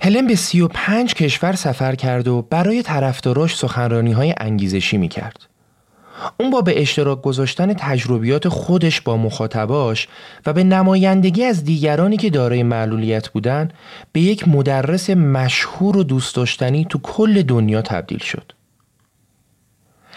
هلن 0.00 0.26
به 0.26 0.34
35 0.34 1.14
کشور 1.14 1.52
سفر 1.52 1.94
کرد 1.94 2.28
و 2.28 2.42
برای 2.42 2.82
طرفداراش 2.82 3.56
سخنرانی 3.56 4.12
های 4.12 4.34
انگیزشی 4.38 4.96
می 4.96 5.08
کرد. 5.08 5.55
اون 6.40 6.50
با 6.50 6.60
به 6.60 6.80
اشتراک 6.80 7.22
گذاشتن 7.22 7.72
تجربیات 7.72 8.48
خودش 8.48 9.00
با 9.00 9.16
مخاطباش 9.16 10.08
و 10.46 10.52
به 10.52 10.64
نمایندگی 10.64 11.44
از 11.44 11.64
دیگرانی 11.64 12.16
که 12.16 12.30
دارای 12.30 12.62
معلولیت 12.62 13.28
بودن 13.28 13.68
به 14.12 14.20
یک 14.20 14.48
مدرس 14.48 15.10
مشهور 15.10 15.96
و 15.96 16.02
دوست 16.02 16.36
داشتنی 16.36 16.86
تو 16.90 16.98
کل 17.02 17.42
دنیا 17.42 17.82
تبدیل 17.82 18.18
شد. 18.18 18.52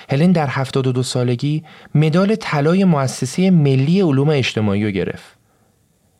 هلن 0.10 0.32
در 0.32 0.47
72 0.47 1.04
سالگی 1.04 1.64
مدال 1.95 2.36
طلای 2.36 2.86
مؤسسه 2.86 3.52
ملی 3.52 4.02
علوم 4.02 4.30
اجتماعی 4.30 4.86
رو 4.86 4.91
گرفت. 4.91 5.38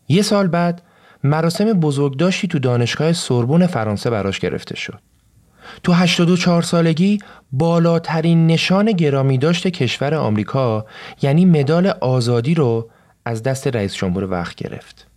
یه 0.10 0.22
سال 0.22 0.48
بعد 0.48 0.82
مراسم 1.24 1.74
بزرگداشتی 1.74 2.48
تو 2.48 2.60
دانشگاه 2.60 3.14
سوربون 3.14 3.68
فرانسه 3.68 4.10
براش 4.10 4.40
گرفته 4.40 4.76
شد. 4.76 5.00
تو 5.84 5.94
84 5.94 6.62
سالگی 6.62 7.20
بالاترین 7.52 8.48
نشان 8.48 8.92
گرامی 8.92 9.38
داشت 9.38 9.68
کشور 9.68 10.14
آمریکا 10.14 10.86
یعنی 11.22 11.46
مدال 11.46 11.88
آزادی 11.88 12.54
رو 12.54 12.90
از 13.26 13.44
دست 13.44 13.68
رئیس 13.68 13.96
جمهور 13.96 14.32
وقت 14.32 14.56
گرفت. 14.56 15.08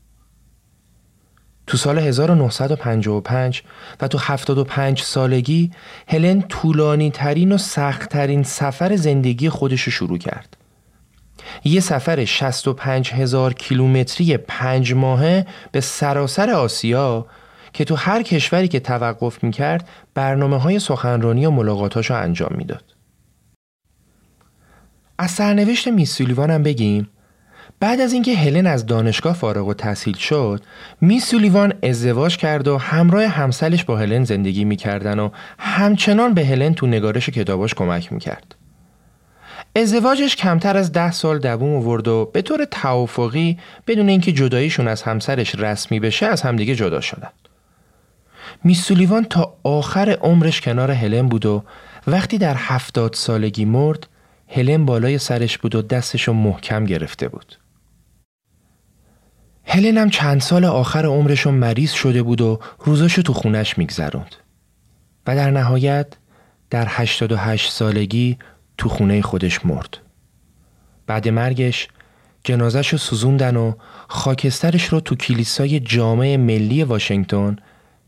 تو 1.67 1.77
سال 1.77 1.99
1955 1.99 3.63
و 4.01 4.09
تو 4.09 4.19
75 4.19 5.03
سالگی 5.03 5.71
هلن 6.09 6.43
طولانی 6.43 7.11
ترین 7.11 7.53
و 7.53 7.59
سخت 7.59 8.09
ترین 8.09 8.43
سفر 8.43 8.97
زندگی 8.97 9.49
خودش 9.49 9.83
رو 9.83 9.93
شروع 9.93 10.19
کرد. 10.19 10.57
یه 11.65 11.81
سفر 11.81 12.25
65 12.25 13.13
هزار 13.13 13.55
کیلومتری 13.55 14.37
پنج 14.37 14.93
ماهه 14.93 15.47
به 15.73 15.81
سراسر 15.81 16.51
آسیا 16.51 17.27
که 17.73 17.85
تو 17.85 17.95
هر 17.95 18.23
کشوری 18.23 18.69
که 18.69 18.81
توقف 18.81 19.45
می‌کرد 19.45 19.89
برنامه 20.15 20.59
های 20.59 20.79
سخنرانی 20.79 21.47
و 21.47 21.51
ملاقاتاش 21.51 22.11
رو 22.11 22.17
انجام 22.17 22.53
می‌داد. 22.57 22.85
از 25.19 25.31
سرنوشت 25.31 25.89
میسولیوان 25.89 26.51
هم 26.51 26.63
بگیم 26.63 27.09
بعد 27.81 28.01
از 28.01 28.13
اینکه 28.13 28.37
هلن 28.37 28.67
از 28.67 28.87
دانشگاه 28.87 29.35
فارغ 29.35 29.69
و 29.69 29.75
تحصیل 29.75 30.17
شد 30.17 30.63
میسولیوان 31.01 31.73
ازدواج 31.83 32.37
کرد 32.37 32.69
و 32.69 32.79
همراه 32.79 33.25
همسلش 33.25 33.85
با 33.85 33.97
هلن 33.97 34.25
زندگی 34.25 34.65
می‌کردن 34.65 35.19
و 35.19 35.31
همچنان 35.59 36.35
به 36.35 36.47
هلن 36.47 36.75
تو 36.75 36.87
نگارش 36.87 37.29
کتاباش 37.29 37.75
کمک 37.75 38.13
می‌کرد. 38.13 38.55
ازدواجش 39.77 40.37
کمتر 40.37 40.77
از 40.77 40.93
ده 40.93 41.11
سال 41.11 41.39
دووم 41.39 41.77
آورد 41.77 42.09
و 42.09 42.31
به 42.33 42.43
طور 42.43 42.65
توافقی 42.65 43.59
بدون 43.87 44.09
اینکه 44.09 44.33
جداییشون 44.33 44.89
از 44.89 45.03
همسرش 45.03 45.55
رسمی 45.55 46.01
بشه 46.01 46.27
از 46.27 46.43
همدیگه 46.43 46.75
جدا 46.75 47.01
شدن. 47.01 47.31
میسولیوان 48.65 49.25
تا 49.25 49.55
آخر 49.63 50.11
عمرش 50.11 50.61
کنار 50.61 50.91
هلن 50.91 51.29
بود 51.29 51.47
و 51.47 51.65
وقتی 52.07 52.39
در 52.39 52.55
هفتاد 52.59 53.15
سالگی 53.15 53.65
مرد 53.65 54.07
هلن 54.49 54.85
بالای 54.85 55.19
سرش 55.19 55.59
بود 55.59 55.75
و 55.75 55.83
دستشو 55.83 56.33
محکم 56.33 56.85
گرفته 56.85 57.29
بود. 57.29 57.59
هلن 59.65 59.99
هم 59.99 60.11
چند 60.11 60.41
سال 60.41 60.65
آخر 60.65 61.07
عمرشو 61.07 61.51
مریض 61.51 61.93
شده 61.93 62.23
بود 62.23 62.41
و 62.41 62.59
روزاشو 62.79 63.23
تو 63.23 63.33
خونش 63.33 63.79
میگذروند. 63.79 64.35
و 65.27 65.37
در 65.37 65.51
نهایت 65.51 66.07
در 66.71 66.87
88 66.89 67.71
سالگی 67.71 68.39
تو 68.79 68.89
خونه 68.89 69.23
خودش 69.23 69.67
مرد. 69.67 69.99
بعد 71.07 71.29
مرگش 71.29 71.89
جنازش 72.45 72.89
رو 72.89 72.99
سوزوندن 72.99 73.57
و 73.57 73.73
خاکسترش 74.09 74.85
رو 74.85 75.01
تو 75.01 75.15
کلیسای 75.15 75.81
جامع 75.81 76.37
ملی 76.37 76.85
واشنگتن 76.85 77.57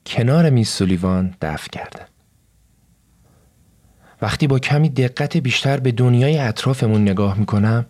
کنار 0.06 0.50
میس 0.50 0.76
سولیوان 0.76 1.34
دفن 1.42 1.66
کردن. 1.72 2.04
وقتی 4.22 4.46
با 4.46 4.58
کمی 4.58 4.88
دقت 4.88 5.36
بیشتر 5.36 5.80
به 5.80 5.92
دنیای 5.92 6.38
اطرافمون 6.38 7.02
نگاه 7.02 7.38
می‌کنم 7.38 7.86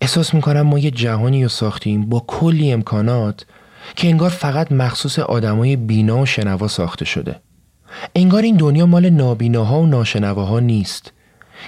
احساس 0.00 0.34
می‌کنم 0.34 0.62
ما 0.62 0.78
یه 0.78 0.90
جهانی 0.90 1.42
رو 1.42 1.48
ساختیم 1.48 2.06
با 2.08 2.24
کلی 2.26 2.72
امکانات 2.72 3.46
که 3.96 4.08
انگار 4.08 4.30
فقط 4.30 4.72
مخصوص 4.72 5.18
آدمای 5.18 5.76
بینا 5.76 6.18
و 6.18 6.26
شنوا 6.26 6.68
ساخته 6.68 7.04
شده. 7.04 7.40
انگار 8.14 8.42
این 8.42 8.56
دنیا 8.56 8.86
مال 8.86 9.10
نابیناها 9.10 9.80
و 9.80 9.86
ناشنواها 9.86 10.60
نیست 10.60 11.12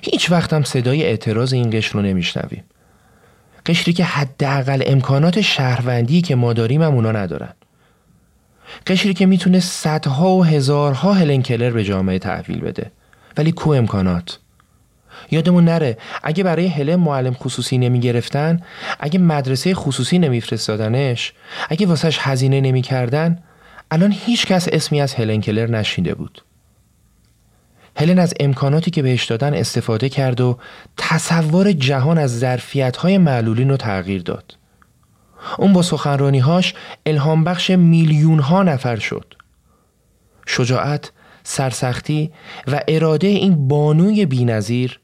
هیچ 0.02 0.30
وقت 0.30 0.52
هم 0.52 0.62
صدای 0.62 1.02
اعتراض 1.02 1.52
این 1.52 1.70
قشر 1.70 1.94
رو 1.94 2.02
نمیشنویم 2.02 2.64
قشری 3.66 3.92
که 3.92 4.04
حداقل 4.04 4.82
امکانات 4.86 5.40
شهروندی 5.40 6.22
که 6.22 6.34
ما 6.34 6.52
داریم 6.52 6.82
هم 6.82 6.94
اونا 6.94 7.12
ندارن 7.12 7.52
قشری 8.86 9.14
که 9.14 9.26
می‌تونه 9.26 9.60
صدها 9.60 10.30
و 10.30 10.44
هزارها 10.44 11.12
هلن 11.12 11.42
کلر 11.42 11.70
به 11.70 11.84
جامعه 11.84 12.18
تحویل 12.18 12.60
بده. 12.60 12.90
ولی 13.36 13.52
کو 13.52 13.70
امکانات؟ 13.70 14.38
یادمون 15.30 15.64
نره 15.64 15.98
اگه 16.22 16.44
برای 16.44 16.66
هلن 16.66 16.96
معلم 16.96 17.34
خصوصی 17.34 17.78
نمی 17.78 18.00
گرفتن 18.00 18.60
اگه 19.00 19.18
مدرسه 19.18 19.74
خصوصی 19.74 20.18
نمیفرستادنش 20.18 21.32
اگه 21.68 21.86
واسش 21.86 22.18
هزینه 22.20 22.60
نمی‌کردن 22.60 23.38
الان 23.90 24.12
هیچ 24.12 24.46
کس 24.46 24.68
اسمی 24.72 25.00
از 25.00 25.14
هلن 25.14 25.40
کلر 25.40 25.66
نشینده 25.66 26.14
بود. 26.14 26.42
هلن 27.96 28.18
از 28.18 28.34
امکاناتی 28.40 28.90
که 28.90 29.02
بهش 29.02 29.24
دادن 29.24 29.54
استفاده 29.54 30.08
کرد 30.08 30.40
و 30.40 30.58
تصور 30.96 31.72
جهان 31.72 32.18
از 32.18 32.38
ظرفیت 32.38 32.96
های 32.96 33.18
معلولین 33.18 33.70
رو 33.70 33.76
تغییر 33.76 34.22
داد. 34.22 34.56
اون 35.58 35.72
با 35.72 35.82
سخنرانیهاش 35.82 36.74
الهام 37.06 37.44
بخش 37.44 37.70
میلیون 37.70 38.38
ها 38.38 38.62
نفر 38.62 38.96
شد. 38.96 39.34
شجاعت، 40.46 41.12
سرسختی 41.42 42.32
و 42.68 42.80
اراده 42.88 43.26
این 43.26 43.68
بانوی 43.68 44.26
بینظیر 44.26 45.00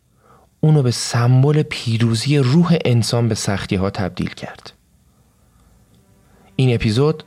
اونو 0.61 0.83
به 0.83 0.91
سمبل 0.91 1.63
پیروزی 1.63 2.39
روح 2.39 2.77
انسان 2.85 3.29
به 3.29 3.35
سختی 3.35 3.77
ها 3.77 3.91
تبدیل 3.91 4.29
کرد. 4.29 4.73
این 6.57 6.75
اپیزود 6.75 7.25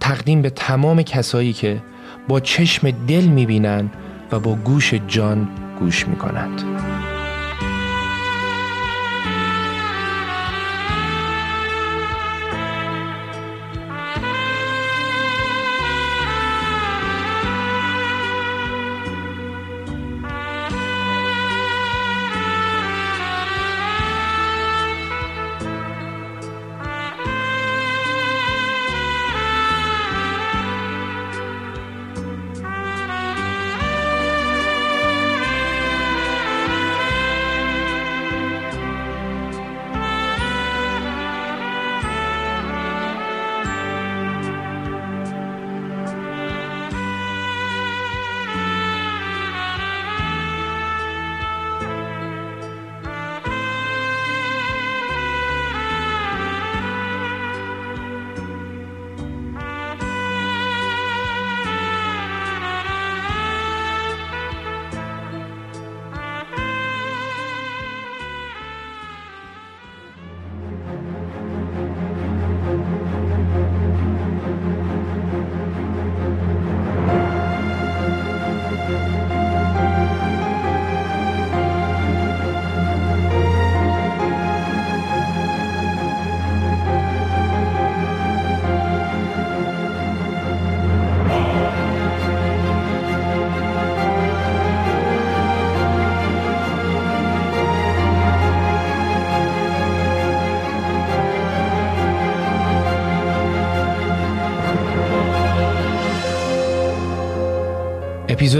تقدیم 0.00 0.42
به 0.42 0.50
تمام 0.50 1.02
کسایی 1.02 1.52
که 1.52 1.82
با 2.28 2.40
چشم 2.40 2.90
دل 2.90 3.24
می‌بینن 3.24 3.90
و 4.32 4.40
با 4.40 4.54
گوش 4.54 4.94
جان 4.94 5.48
گوش 5.78 6.08
می 6.08 6.16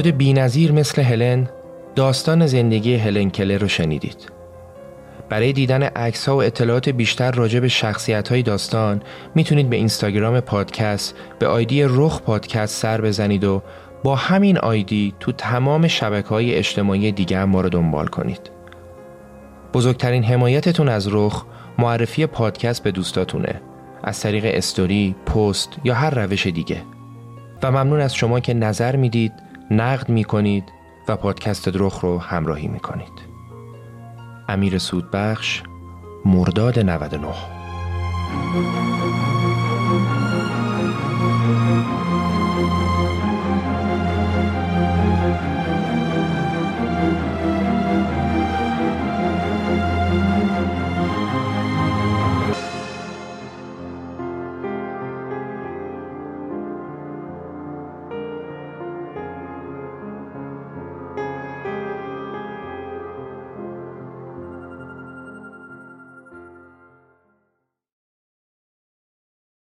اپیزود 0.01 0.19
بینظیر 0.19 0.73
مثل 0.73 1.03
هلن 1.03 1.49
داستان 1.95 2.47
زندگی 2.47 2.97
هلن 2.97 3.31
کلر 3.31 3.59
رو 3.59 3.69
شنیدید. 3.69 4.31
برای 5.29 5.53
دیدن 5.53 5.83
عکس 5.83 6.29
ها 6.29 6.37
و 6.37 6.43
اطلاعات 6.43 6.89
بیشتر 6.89 7.31
راجع 7.31 7.61
به 7.61 7.69
شخصیت 7.69 8.29
های 8.29 8.43
داستان 8.43 9.03
می‌تونید 9.35 9.71
به 9.71 9.77
اینستاگرام 9.77 10.41
پادکست 10.41 11.15
به 11.39 11.47
آیدی 11.47 11.83
رخ 11.83 12.23
پادکست 12.23 12.83
سر 12.83 13.01
بزنید 13.01 13.45
و 13.45 13.63
با 14.05 14.17
همین 14.17 14.59
آیدی 14.59 15.15
تو 15.21 15.33
تمام 15.33 15.89
شبکه 15.89 16.29
های 16.29 16.55
اجتماعی 16.55 17.13
دیگه 17.13 17.39
هم 17.39 17.49
ما 17.49 17.61
رو 17.61 17.69
دنبال 17.69 18.07
کنید. 18.07 18.51
بزرگترین 19.75 20.25
حمایتتون 20.25 20.89
از 20.89 21.09
رخ 21.11 21.45
معرفی 21.79 22.27
پادکست 22.27 22.83
به 22.83 22.91
دوستاتونه 22.91 23.61
از 24.05 24.21
طریق 24.21 24.45
استوری، 24.47 25.17
پست 25.27 25.69
یا 25.85 25.95
هر 25.95 26.11
روش 26.11 26.47
دیگه. 26.47 26.83
و 27.63 27.71
ممنون 27.71 28.01
از 28.01 28.15
شما 28.15 28.41
که 28.41 28.55
نظر 28.55 28.97
می‌دید، 28.97 29.33
نقد 29.71 30.09
می‌کنید 30.09 30.73
و 31.09 31.17
پادکست 31.17 31.71
رخ 31.75 32.01
رو 32.01 32.19
همراهی 32.19 32.69
می‌کنید. 32.69 33.13
امیر 34.49 34.79
سودبخش 34.79 35.63
مرداد 36.25 36.79
99 36.79 37.29